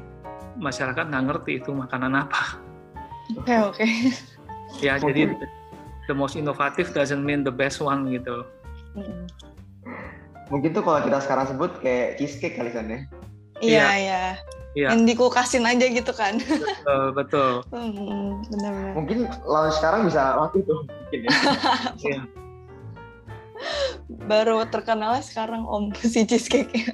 [0.55, 2.59] masyarakat nggak ngerti itu makanan apa
[3.35, 3.91] oke okay, oke okay.
[4.79, 5.11] ya okay.
[5.11, 5.21] jadi
[6.07, 8.47] the most innovative doesn't mean the best one gitu
[8.95, 9.27] mm.
[10.47, 12.99] mungkin tuh kalau kita sekarang sebut kayak cheesecake kali kan ya
[13.59, 14.23] iya iya
[14.77, 14.93] Iya.
[14.93, 16.37] Yang dikulkasin aja gitu kan.
[16.37, 17.51] Betul, betul.
[17.73, 18.93] Hmm, benar-benar.
[18.93, 21.29] Mungkin lawan sekarang bisa waktu itu mungkin ya.
[22.05, 22.21] iya.
[24.29, 26.93] Baru terkenalnya sekarang Om si cheesecake.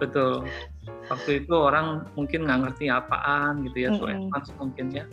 [0.00, 0.48] Betul.
[1.12, 4.40] Waktu itu orang mungkin nggak ngerti apaan gitu ya, mm -hmm.
[4.46, 5.04] so mungkin ya.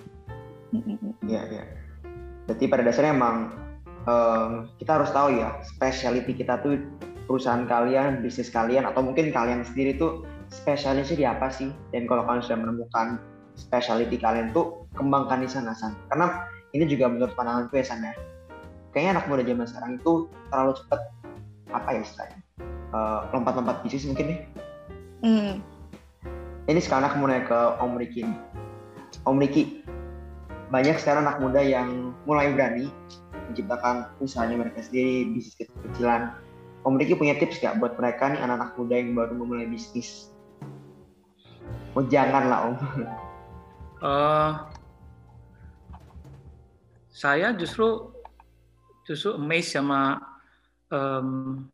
[1.25, 1.63] Iya, iya.
[2.45, 3.51] Berarti pada dasarnya emang
[4.05, 6.79] um, kita harus tahu ya, specialty kita tuh
[7.25, 11.69] perusahaan kalian, bisnis kalian, atau mungkin kalian sendiri tuh spesialisnya di apa sih?
[11.91, 13.07] Dan kalau kalian sudah menemukan
[13.57, 15.97] specialty kalian tuh kembangkan di sana San.
[16.13, 18.13] Karena ini juga menurut pandangan gue San ya.
[18.93, 20.13] Kayaknya anak muda zaman sekarang itu
[20.49, 21.01] terlalu cepat
[21.73, 22.39] apa ya istilahnya?
[22.95, 24.39] Uh, lompat-lompat bisnis mungkin nih.
[25.21, 25.53] Hmm.
[26.67, 28.39] Ini sekarang aku mau nanya ke Om Riki nih.
[29.27, 29.63] Om Riki,
[30.71, 32.91] banyak sekarang anak muda yang mulai berani
[33.47, 36.35] menciptakan usahanya mereka sendiri, bisnis kecil-kecilan.
[36.83, 40.31] Om Riki punya tips nggak buat mereka nih anak-anak muda yang baru memulai bisnis?
[41.97, 42.75] Oh jangan lah om.
[43.97, 44.53] Uh,
[47.09, 48.13] saya justru
[49.09, 50.21] justru amazed sama
[50.93, 51.65] um,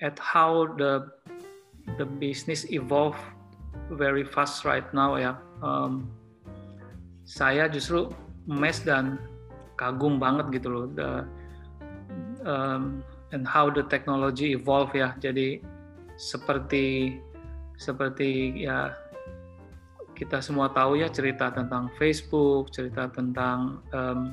[0.00, 1.04] at how the
[2.00, 3.20] the business evolve
[3.92, 5.36] very fast right now ya.
[5.60, 6.08] Um,
[7.28, 8.08] saya justru
[8.48, 9.20] amazed dan
[9.76, 11.28] kagum banget gitu loh the
[12.48, 13.04] um,
[13.36, 15.12] and how the technology evolve ya.
[15.20, 15.60] Jadi
[16.16, 17.20] seperti
[17.76, 18.96] seperti ya
[20.16, 24.32] kita semua tahu ya cerita tentang Facebook, cerita tentang um,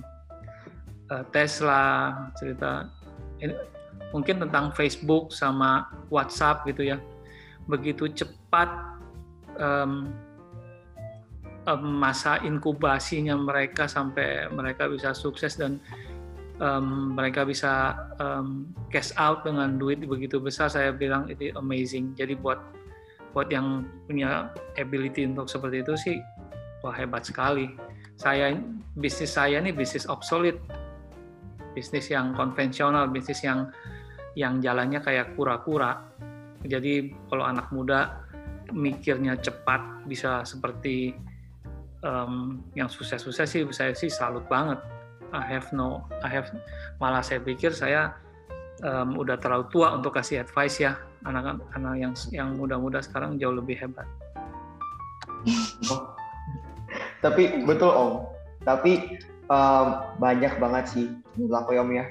[1.29, 2.89] Tesla, cerita
[3.37, 3.53] ini,
[4.15, 6.97] mungkin tentang Facebook sama WhatsApp gitu ya.
[7.69, 8.71] Begitu cepat
[9.59, 10.09] um,
[11.67, 15.77] um, masa inkubasinya mereka sampai mereka bisa sukses dan
[16.59, 22.13] um, mereka bisa um, cash out dengan duit begitu besar, saya bilang itu amazing.
[22.17, 22.59] Jadi buat
[23.33, 26.17] buat yang punya ability untuk seperti itu sih
[26.85, 27.73] wah hebat sekali.
[28.13, 28.53] Saya
[28.93, 30.61] bisnis saya ini bisnis obsolete,
[31.73, 33.73] bisnis yang konvensional, bisnis yang
[34.37, 36.05] yang jalannya kayak kura-kura.
[36.61, 38.21] Jadi kalau anak muda
[38.69, 41.17] mikirnya cepat bisa seperti
[42.05, 44.77] um, yang sukses-sukses sih saya sih salut banget.
[45.33, 46.53] I have no, I have
[47.01, 48.13] malah saya pikir saya
[48.85, 50.93] um, udah terlalu tua untuk kasih advice ya
[51.23, 54.07] anak-anak yang yang muda-muda sekarang jauh lebih hebat.
[55.91, 56.15] Oh.
[57.19, 58.13] Tapi betul Om.
[58.63, 59.87] Tapi um,
[60.19, 61.05] banyak banget sih
[61.35, 62.05] menurut aku Om ya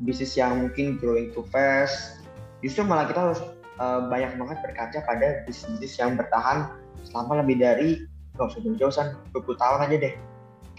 [0.00, 2.24] bisnis yang mungkin growing too fast.
[2.64, 3.40] Justru malah kita harus
[3.80, 6.68] uh, banyak banget berkaca pada bisnis-bisnis yang bertahan
[7.08, 7.88] selama lebih dari
[8.36, 10.14] gak usah jauh-jauhan 20 tahun aja deh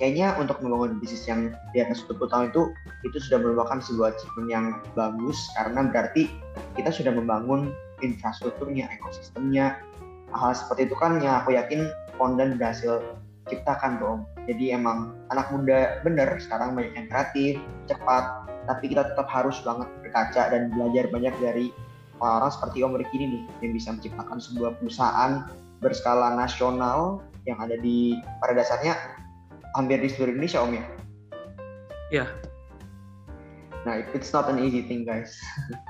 [0.01, 2.73] kayaknya untuk membangun bisnis yang di atas 20 tahun itu
[3.05, 4.65] itu sudah merupakan sebuah achievement yang
[4.97, 6.33] bagus karena berarti
[6.73, 7.69] kita sudah membangun
[8.01, 9.77] infrastrukturnya, ekosistemnya.
[10.33, 11.85] Hal seperti itu kan yang aku yakin
[12.17, 13.03] Pondan berhasil
[13.45, 14.17] ciptakan tuh
[14.49, 19.85] Jadi emang anak muda bener sekarang banyak yang kreatif, cepat, tapi kita tetap harus banget
[20.01, 21.69] berkaca dan belajar banyak dari
[22.17, 25.31] orang-orang seperti Om Riki ini nih yang bisa menciptakan sebuah perusahaan
[25.77, 29.20] berskala nasional yang ada di pada dasarnya
[29.75, 30.85] hampir di seluruh Indonesia Om ya?
[32.11, 32.25] Iya.
[33.87, 35.33] Nah, it's not an easy thing guys.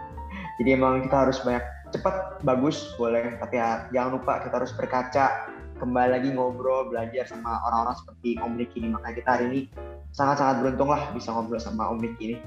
[0.62, 5.50] Jadi emang kita harus banyak cepat bagus boleh, tapi ya jangan lupa kita harus berkaca
[5.82, 8.90] kembali lagi ngobrol belajar sama orang-orang seperti Om Riki ini.
[8.94, 9.62] Makanya kita hari ini
[10.14, 12.38] sangat-sangat beruntung lah bisa ngobrol sama Om Riki ini.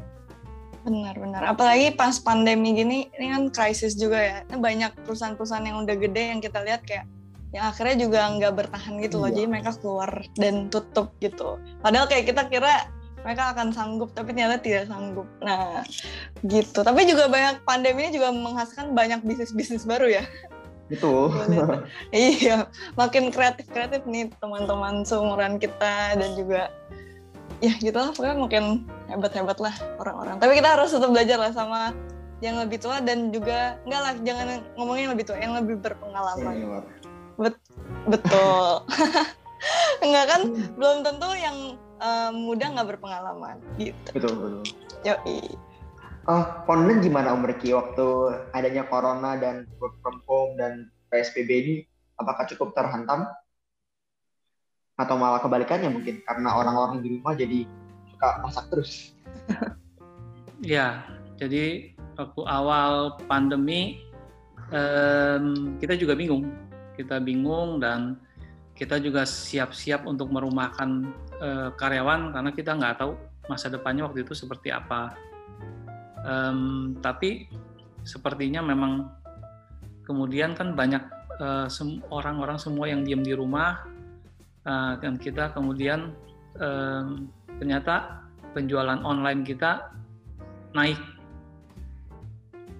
[0.84, 1.42] Benar-benar.
[1.48, 4.36] Apalagi pas pandemi gini, ini kan krisis juga ya.
[4.46, 7.08] Banyak perusahaan-perusahaan yang udah gede yang kita lihat kayak
[7.54, 9.30] yang akhirnya juga nggak bertahan gitu loh.
[9.30, 9.34] Iya.
[9.38, 11.62] Jadi mereka keluar dan tutup gitu.
[11.78, 12.90] Padahal kayak kita kira
[13.22, 15.24] mereka akan sanggup, tapi ternyata tidak sanggup.
[15.40, 15.86] Nah,
[16.44, 16.82] gitu.
[16.82, 20.24] Tapi juga banyak pandemi ini juga menghasilkan banyak bisnis-bisnis baru ya.
[20.92, 21.32] Itu.
[22.12, 26.68] iya, makin kreatif-kreatif nih teman-teman seumuran kita dan juga
[27.62, 28.64] ya gitu lah pokoknya makin
[29.08, 30.36] hebat-hebat lah orang-orang.
[30.42, 31.96] Tapi kita harus tetap belajar lah sama
[32.44, 34.46] yang lebih tua dan juga enggak lah jangan
[34.76, 36.84] ngomongin lebih tua, yang lebih berpengalaman.
[37.40, 37.56] Bet
[38.06, 38.84] betul.
[40.04, 40.40] Enggak kan
[40.76, 41.56] belum tentu yang
[42.02, 44.08] uh, muda nggak berpengalaman gitu.
[44.12, 44.62] Betul betul.
[45.04, 45.40] Yoi.
[46.24, 51.74] Oh, Ponden gimana Om Riki waktu adanya corona dan work from home dan PSBB ini
[52.16, 53.28] apakah cukup terhantam
[54.94, 57.66] atau malah kebalikannya mungkin karena orang-orang di rumah jadi
[58.14, 58.92] suka masak terus
[60.62, 61.02] ya
[61.36, 63.98] jadi waktu awal pandemi
[64.70, 66.46] um, kita juga bingung
[66.94, 68.18] kita bingung dan
[68.74, 70.90] kita juga siap-siap untuk merumahkan
[71.38, 73.14] uh, karyawan karena kita nggak tahu
[73.46, 75.14] masa depannya waktu itu seperti apa.
[76.24, 77.46] Um, tapi
[78.02, 79.06] sepertinya memang
[80.02, 81.04] kemudian kan banyak
[81.38, 81.68] uh,
[82.10, 83.84] orang-orang semua yang diam di rumah
[84.66, 86.10] uh, dan kita kemudian
[86.58, 87.30] um,
[87.62, 88.26] ternyata
[88.56, 89.92] penjualan online kita
[90.74, 90.98] naik.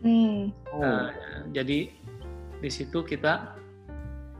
[0.04, 0.52] Hmm.
[0.74, 1.08] Uh,
[1.54, 1.88] jadi
[2.60, 3.56] di situ kita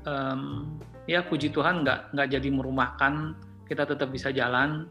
[0.09, 0.77] um,
[1.09, 3.37] ya puji Tuhan nggak nggak jadi merumahkan.
[3.65, 4.89] Kita tetap bisa jalan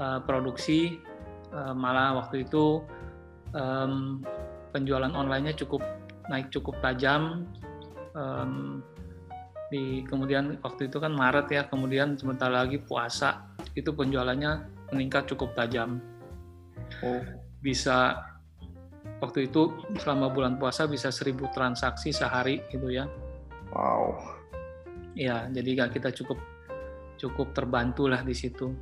[0.00, 1.00] uh, produksi.
[1.52, 2.80] Uh, malah waktu itu
[3.52, 4.24] um,
[4.72, 5.84] penjualan onlinenya cukup
[6.32, 7.44] naik cukup tajam.
[8.16, 8.80] Um,
[9.72, 13.48] di kemudian waktu itu kan Maret ya kemudian sebentar lagi puasa.
[13.76, 16.00] Itu penjualannya meningkat cukup tajam.
[17.00, 17.24] Oh.
[17.62, 18.20] bisa
[19.22, 19.70] waktu itu
[20.02, 23.06] selama bulan puasa bisa seribu transaksi sehari gitu ya.
[23.72, 24.20] Wow.
[25.12, 26.40] Ya, jadi kita cukup
[27.20, 28.72] cukup terbantu lah di situ.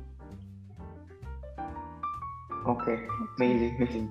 [2.61, 2.97] Oke, okay.
[3.41, 4.07] amazing, amazing.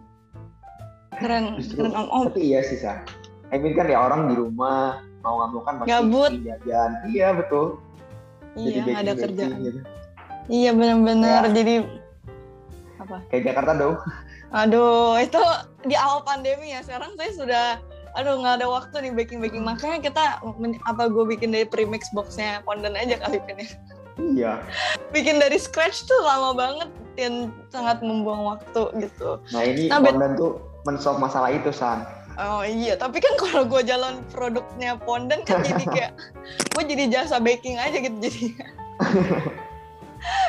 [1.14, 2.24] Keren, Justru, keren om om.
[2.32, 3.04] Tapi iya sih sa.
[3.50, 6.32] I mean kan ya orang di rumah mau nggak mau kan pasti Gabut.
[6.42, 6.90] jajan.
[7.10, 7.66] Iya betul.
[8.58, 9.52] Iya, jadi ada kerjaan.
[9.62, 9.80] Gitu.
[10.50, 11.42] Iya benar-benar.
[11.46, 11.52] Ya.
[11.54, 11.74] Jadi
[12.98, 13.16] apa?
[13.30, 13.94] Kayak Jakarta dong.
[14.50, 15.42] Aduh, itu
[15.86, 16.82] di awal pandemi ya.
[16.82, 17.66] Sekarang saya sudah,
[18.18, 19.62] aduh nggak ada waktu nih baking baking.
[19.62, 20.24] Makanya kita
[20.86, 23.66] apa gue bikin dari premix boxnya Pondan aja kali ini.
[24.20, 24.60] Iya.
[25.14, 29.40] Bikin dari scratch tuh lama banget dan sangat membuang waktu gitu.
[29.52, 32.04] Nah ini nah, Pondan tuh mensolve masalah itu san.
[32.40, 36.12] Oh iya, tapi kan kalau gue jalan produknya Pondan kan jadi kayak
[36.72, 38.44] gue jadi jasa baking aja gitu jadi.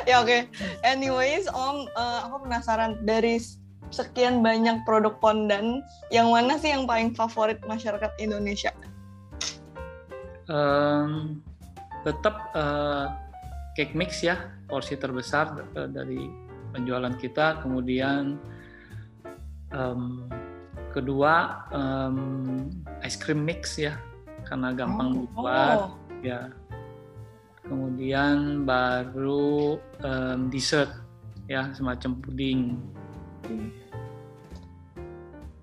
[0.09, 0.27] ya oke.
[0.27, 0.41] Okay.
[0.87, 3.39] Anyways, Om, uh, aku penasaran dari
[3.91, 8.71] sekian banyak produk pondan, yang mana sih yang paling favorit masyarakat Indonesia?
[10.47, 11.43] Um,
[12.07, 13.11] tetap uh,
[13.75, 14.39] cake mix ya,
[14.71, 16.31] porsi terbesar uh, dari
[16.71, 17.61] penjualan kita.
[17.61, 18.39] Kemudian
[19.75, 20.31] um,
[20.95, 22.67] kedua um,
[23.03, 23.99] ice cream mix ya,
[24.47, 25.91] karena gampang oh, dibuat oh.
[26.23, 26.47] ya.
[27.67, 30.91] Kemudian baru um, dessert
[31.51, 32.79] ya, semacam puding.
[33.47, 33.80] Hmm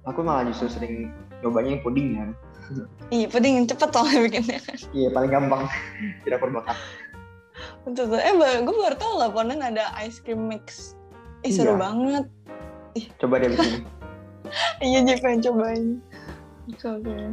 [0.09, 1.12] aku malah justru sering
[1.44, 2.30] nyobanya yang puding kan.
[3.12, 4.61] Iya puding yang cepet loh bikinnya.
[4.96, 5.62] Iya paling gampang.
[6.24, 6.76] Tidak berbakat.
[7.84, 8.32] Betul tuh eh
[8.64, 10.96] gue baru tau lah Ponen ada ice cream mix.
[11.46, 11.80] Ih, seru iya.
[11.80, 12.24] banget.
[12.96, 13.06] Ih.
[13.20, 13.84] coba deh bikin.
[14.80, 15.86] Iya jadi pengen cobain.
[16.72, 17.24] Oke okay.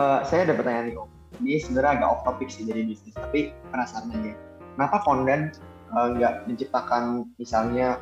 [0.00, 1.10] uh, saya ada pertanyaan nih om.
[1.44, 4.32] Ini sebenarnya agak off topic sih dari bisnis tapi penasaran aja.
[4.72, 5.52] Kenapa Fondan
[5.92, 8.00] eh, nggak uh, menciptakan misalnya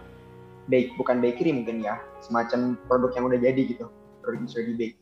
[0.70, 3.86] bake bukan bakery mungkin ya semacam produk yang udah jadi gitu
[4.22, 4.96] produk yang sudah bake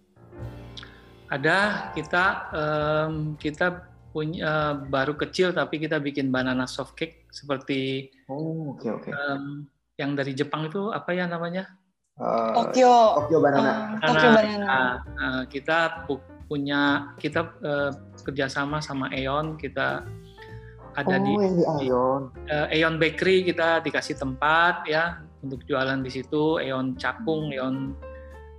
[1.30, 1.58] ada
[1.94, 8.74] kita um, kita punya uh, baru kecil tapi kita bikin banana soft cake seperti oh
[8.74, 9.06] oke okay, oke.
[9.06, 9.12] okay.
[9.14, 11.68] um, yang dari Jepang itu apa ya namanya?
[12.16, 13.20] Uh, Tokyo.
[13.20, 14.00] Tokyo banana.
[14.00, 14.64] Uh, Tokyo banana.
[14.64, 16.08] uh, uh, kita
[16.48, 17.92] punya kita uh,
[18.24, 20.08] kerjasama sama Aeon kita
[20.98, 22.32] ada oh, di, di Aeon.
[22.48, 27.96] Uh, Aeon Bakery kita dikasih tempat ya untuk jualan di situ Eon Cakung, Eon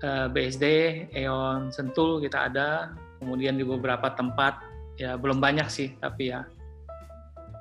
[0.01, 0.65] uh, eh, BSD,
[1.13, 4.57] Eon Sentul kita ada, kemudian di beberapa tempat
[4.97, 6.45] ya belum banyak sih tapi ya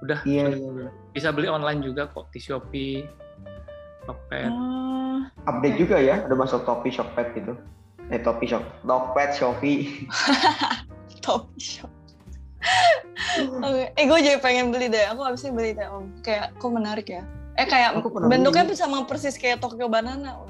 [0.00, 0.88] udah iya, iya.
[1.12, 3.04] bisa beli online juga kok di Shopee,
[4.08, 4.48] Tokped.
[4.48, 7.52] Uh, Update juga ya, udah masuk Shopee, Shopee gitu.
[8.08, 10.08] Eh Shopee, Shop, Tokped, Shopee.
[11.20, 11.92] Shopee, Shop.
[13.60, 13.92] okay.
[13.92, 16.08] Eh gue jadi pengen beli deh, aku habisnya beli deh om.
[16.24, 17.20] Kayak kok menarik ya
[17.60, 20.40] Eh kayak bentuknya bisa sama persis kayak Tokyo Banana.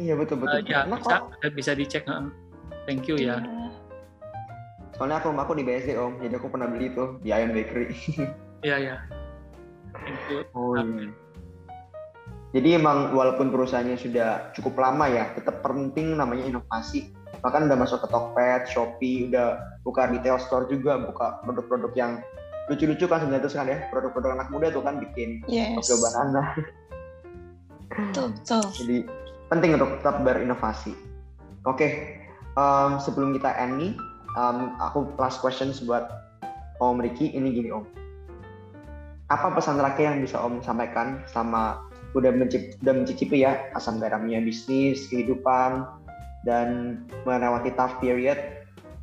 [0.00, 0.64] Iya betul betul.
[0.64, 1.16] Uh, ya, bisa,
[1.52, 2.04] bisa dicek.
[2.88, 3.44] Thank you ya.
[3.44, 3.68] Iya.
[4.96, 7.92] Soalnya aku rumahku di BSD om, jadi aku pernah beli itu di Iron Bakery.
[8.64, 8.96] Iya iya.
[9.92, 10.40] Thank you.
[10.56, 11.12] Oh, iya.
[12.56, 17.12] Jadi emang walaupun perusahaannya sudah cukup lama ya, tetap penting namanya inovasi.
[17.44, 22.12] Bahkan udah masuk ke Tokped, Shopee, udah buka retail store juga, buka produk-produk yang
[22.66, 25.86] lucu-lucu kan sebenarnya tuh kan ya produk-produk anak muda tuh kan bikin yes.
[25.86, 26.42] Tokyo Banana.
[27.86, 28.62] Betul, betul.
[28.74, 28.96] Jadi
[29.46, 30.92] penting untuk tetap berinovasi.
[31.66, 31.90] Oke, okay.
[32.58, 33.92] um, sebelum kita end nih,
[34.34, 36.10] um, aku last question buat
[36.82, 37.34] Om Riki.
[37.34, 37.86] Ini gini Om,
[39.30, 41.82] apa pesan terakhir yang bisa Om sampaikan sama
[42.14, 45.86] udah, mencip, udah mencicipi ya asam garamnya bisnis, kehidupan,
[46.46, 48.38] dan melewati tough period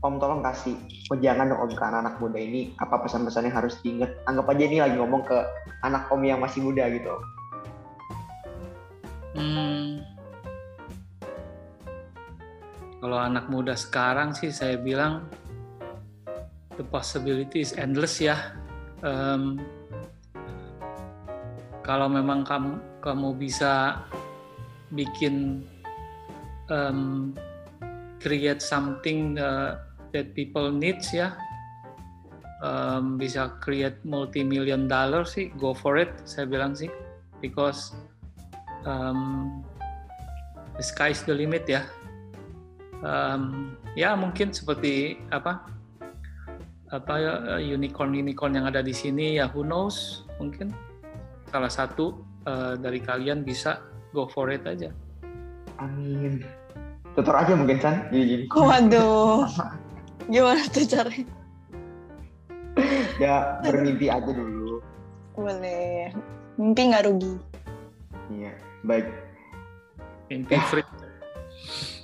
[0.03, 0.75] Om tolong kasih
[1.23, 4.11] jangan dong Om ke anak-anak muda ini apa pesan-pesan yang harus diingat.
[4.27, 5.37] Anggap aja ini lagi ngomong ke
[5.79, 7.15] anak Om yang masih muda gitu.
[9.39, 10.03] Hmm.
[12.99, 15.23] Kalau anak muda sekarang sih saya bilang
[16.75, 18.35] the possibility is endless ya.
[18.99, 19.63] Um,
[21.79, 24.03] kalau memang kamu kamu bisa
[24.91, 25.63] bikin
[26.67, 27.31] um,
[28.23, 29.75] create something uh,
[30.13, 31.35] that people needs ya.
[32.63, 36.87] Um, bisa create multi million dollar sih go for it saya bilang sih.
[37.43, 37.91] Because
[38.87, 39.59] um,
[40.79, 41.83] the sky is the limit ya.
[43.03, 45.67] Um, ya mungkin seperti apa
[46.93, 47.13] apa
[47.59, 50.71] unicorn unicorn yang ada di sini ya who knows mungkin
[51.51, 53.81] salah satu uh, dari kalian bisa
[54.15, 54.93] go for it aja.
[55.81, 56.45] Amin.
[57.13, 59.45] Tutor aja mungkin San jadi waduh
[60.31, 61.25] Gimana tuh caranya?
[63.21, 64.81] ya bermimpi aja dulu.
[65.37, 66.13] Boleh.
[66.57, 67.33] Mimpi nggak rugi.
[68.33, 68.53] Iya,
[68.85, 69.07] baik.
[70.29, 70.85] Mimpi free.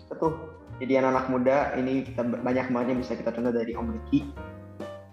[0.09, 0.33] Betul.
[0.79, 4.19] Jadi anak-anak muda ini kita banyak banget yang bisa kita contoh dari Om Riki.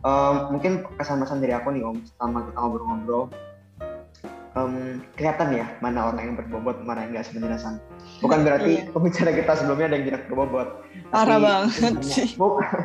[0.06, 3.24] Um, mungkin kesan-kesan dari aku nih Om, selama kita ngobrol-ngobrol
[4.56, 7.78] um, kelihatan ya mana orang yang berbobot, mana yang enggak sebenarnya
[8.24, 8.90] Bukan berarti iya.
[8.90, 10.68] pembicara kita sebelumnya ada yang tidak berbobot.
[11.12, 12.34] Parah banget sih.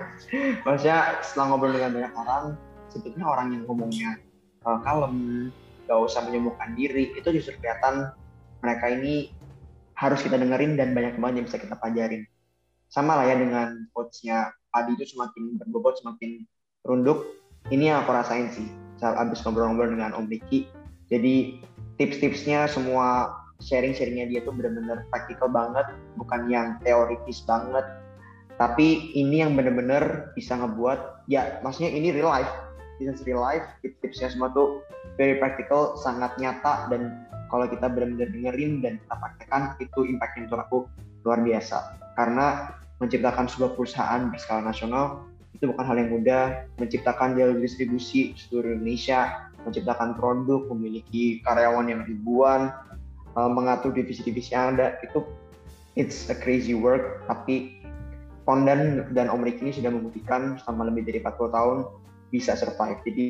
[0.68, 2.44] Maksudnya setelah ngobrol dengan banyak orang,
[2.92, 4.10] sebetulnya orang yang ngomongnya
[4.68, 5.16] uh, kalem,
[5.88, 8.12] gak usah menyembuhkan diri, itu justru kelihatan
[8.62, 9.32] mereka ini
[9.96, 12.28] harus kita dengerin dan banyak banget yang bisa kita pelajarin.
[12.92, 16.44] Sama lah ya dengan coachnya Adi itu semakin berbobot, semakin
[16.84, 17.40] runduk.
[17.72, 18.68] Ini yang aku rasain sih
[18.98, 20.66] saat abis ngobrol-ngobrol dengan Om Riki
[21.12, 21.60] jadi
[22.00, 25.86] tips-tipsnya semua sharing-sharingnya dia tuh bener-bener praktikal banget,
[26.18, 27.86] bukan yang teoritis banget.
[28.58, 32.50] Tapi ini yang bener-bener bisa ngebuat, ya maksudnya ini real life,
[32.98, 34.82] business real life, tips-tipsnya semua tuh
[35.20, 40.62] very practical, sangat nyata, dan kalau kita benar-benar dengerin dan kita praktekkan, itu impactnya untuk
[40.64, 40.78] aku
[41.28, 42.00] luar biasa.
[42.16, 45.26] Karena menciptakan sebuah perusahaan berskala nasional
[45.58, 46.44] itu bukan hal yang mudah.
[46.80, 52.74] Menciptakan jalur distribusi seluruh Indonesia menciptakan produk, memiliki karyawan yang ribuan,
[53.36, 55.24] uh, mengatur divisi-divisi yang ada itu
[56.00, 57.82] it's a crazy work tapi
[58.42, 61.78] Pondan dan Om Ricky ini sudah membuktikan selama lebih dari 40 tahun
[62.34, 62.98] bisa survive.
[63.06, 63.26] Jadi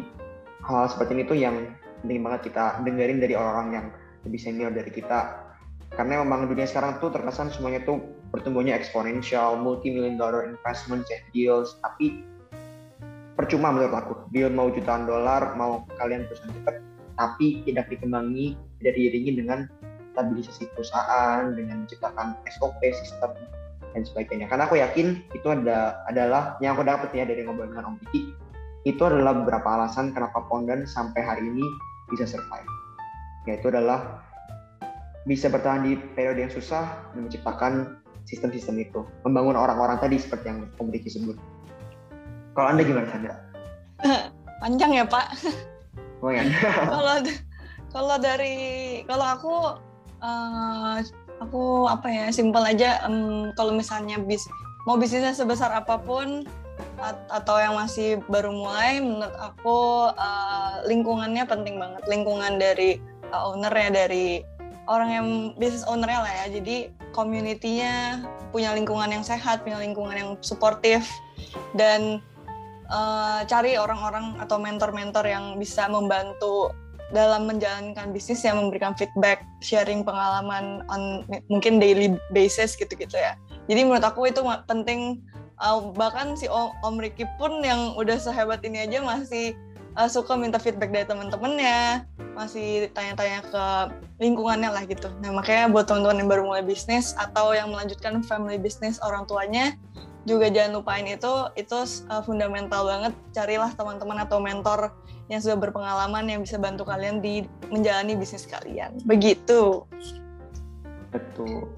[0.64, 1.56] hal seperti ini tuh yang
[2.02, 3.86] penting banget kita dengerin dari orang-orang yang
[4.24, 5.52] lebih senior dari kita.
[5.92, 8.00] Karena memang dunia sekarang tuh terkesan semuanya tuh
[8.32, 11.04] pertumbuhannya eksponensial, multi million dollar investment
[11.36, 12.24] deals, tapi
[13.36, 14.14] percuma menurut aku.
[14.32, 16.76] Deal mau jutaan dolar mau kalian perusahaan cepat
[17.20, 19.70] tapi tidak dikembangi tidak diiringi dengan
[20.12, 23.32] stabilisasi perusahaan dengan menciptakan SOP sistem
[23.92, 24.48] dan sebagainya.
[24.50, 28.34] Karena aku yakin itu ada adalah yang aku dapat ya dari ngobrol dengan Om Diki
[28.82, 31.66] itu adalah beberapa alasan kenapa Pondan sampai hari ini
[32.10, 32.66] bisa survive.
[33.46, 34.26] Yaitu adalah
[35.30, 39.06] bisa bertahan di periode yang susah dan menciptakan sistem-sistem itu.
[39.22, 41.38] Membangun orang-orang tadi seperti yang Om Diki sebut
[42.56, 43.36] kalau Anda gimana, Sandra?
[44.62, 45.28] Panjang ya, Pak.
[46.22, 46.46] Oh ya.
[46.94, 47.16] Kalau
[47.92, 49.56] kalau dari kalau aku
[50.24, 50.96] uh,
[51.44, 54.48] aku apa ya, simpel aja um, kalau misalnya bis
[54.88, 56.48] mau bisnisnya sebesar apa pun
[57.30, 63.02] atau yang masih baru mulai menurut aku uh, lingkungannya penting banget lingkungan dari
[63.34, 64.42] uh, owner ya dari
[64.90, 65.28] orang yang
[65.58, 66.78] bisnis ownernya lah ya jadi
[67.14, 71.06] community-nya punya lingkungan yang sehat punya lingkungan yang suportif
[71.78, 72.22] dan
[72.92, 76.76] uh, cari orang-orang atau mentor-mentor yang bisa membantu
[77.12, 83.36] dalam menjalankan bisnis yang memberikan feedback, sharing pengalaman on mungkin daily basis gitu-gitu ya.
[83.68, 85.20] Jadi menurut aku itu penting
[85.60, 89.56] uh, bahkan si Om, Om Ricky pun yang udah sehebat ini aja masih
[89.98, 93.66] uh, suka minta feedback dari teman-temannya, masih tanya-tanya ke
[94.22, 95.12] lingkungannya lah gitu.
[95.20, 99.76] Nah makanya buat teman-teman yang baru mulai bisnis atau yang melanjutkan family business orang tuanya,
[100.24, 101.78] juga jangan lupain itu itu
[102.08, 103.14] uh, fundamental banget.
[103.34, 104.94] Carilah teman-teman atau mentor
[105.32, 109.00] yang sudah berpengalaman yang bisa bantu kalian di menjalani bisnis kalian.
[109.08, 109.88] Begitu.
[111.12, 111.72] Betul.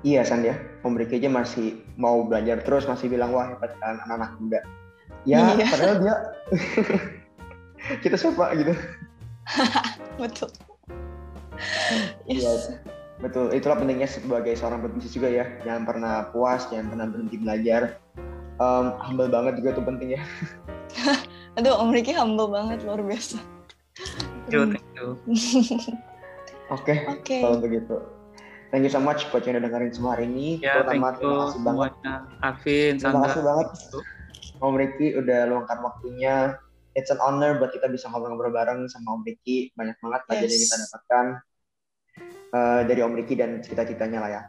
[0.00, 0.56] Iya San ya.
[0.80, 4.60] Pemberi aja masih mau belajar terus masih bilang wah hebat kan anak-anak muda.
[5.28, 5.68] Ya iya.
[5.68, 6.14] padahal dia
[8.04, 8.72] kita siapa gitu
[10.22, 10.50] betul
[12.28, 12.70] yes.
[12.70, 12.78] ya,
[13.20, 15.44] Betul, itulah pentingnya sebagai seorang pebisnis juga ya.
[15.60, 18.00] Jangan pernah puas, jangan pernah berhenti belajar.
[18.56, 20.22] Um, humble banget juga itu penting ya.
[21.60, 23.36] Aduh, Om Riki humble banget, luar biasa.
[24.48, 25.08] Thank you, thank you.
[26.70, 27.40] Oke, okay, okay.
[27.44, 27.96] kalau begitu.
[28.70, 30.62] Thank you so much buat yang udah dengerin semua hari ini.
[30.62, 31.92] Ya, Terutama terima kasih banget.
[32.40, 33.68] Arvin, Terima kasih banget.
[34.62, 36.36] Om Ricky udah luangkan waktunya.
[36.98, 39.70] It's an honor buat kita bisa ngobrol-ngobrol bareng sama Om Ricky.
[39.78, 40.52] Banyak banget pelajaran Yes.
[40.52, 41.24] yang kita dapatkan
[42.50, 44.42] uh, dari Om Ricky dan cita-citanya lah ya.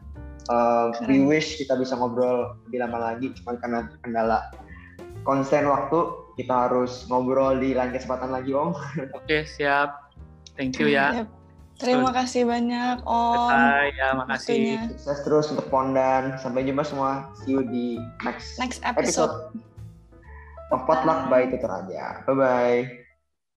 [0.50, 4.50] Uh, we wish kita bisa ngobrol lebih lama lagi, cuma karena kendala
[5.22, 8.74] konsen waktu, kita harus ngobrol di lain kesempatan lagi Om.
[9.22, 10.10] Oke, siap.
[10.58, 11.24] Thank you ya.
[11.24, 11.30] Yep.
[11.78, 13.50] Terima kasih banyak Om.
[13.54, 14.58] Bye, ya, makasih.
[14.58, 14.82] waktunya.
[14.98, 16.38] Sukses terus untuk Pondan.
[16.42, 17.30] Sampai jumpa semua.
[17.46, 19.30] See you di next Next episode.
[19.54, 19.71] episode
[20.80, 22.24] Potluck by Tutor aja.
[22.28, 23.01] Bye-bye.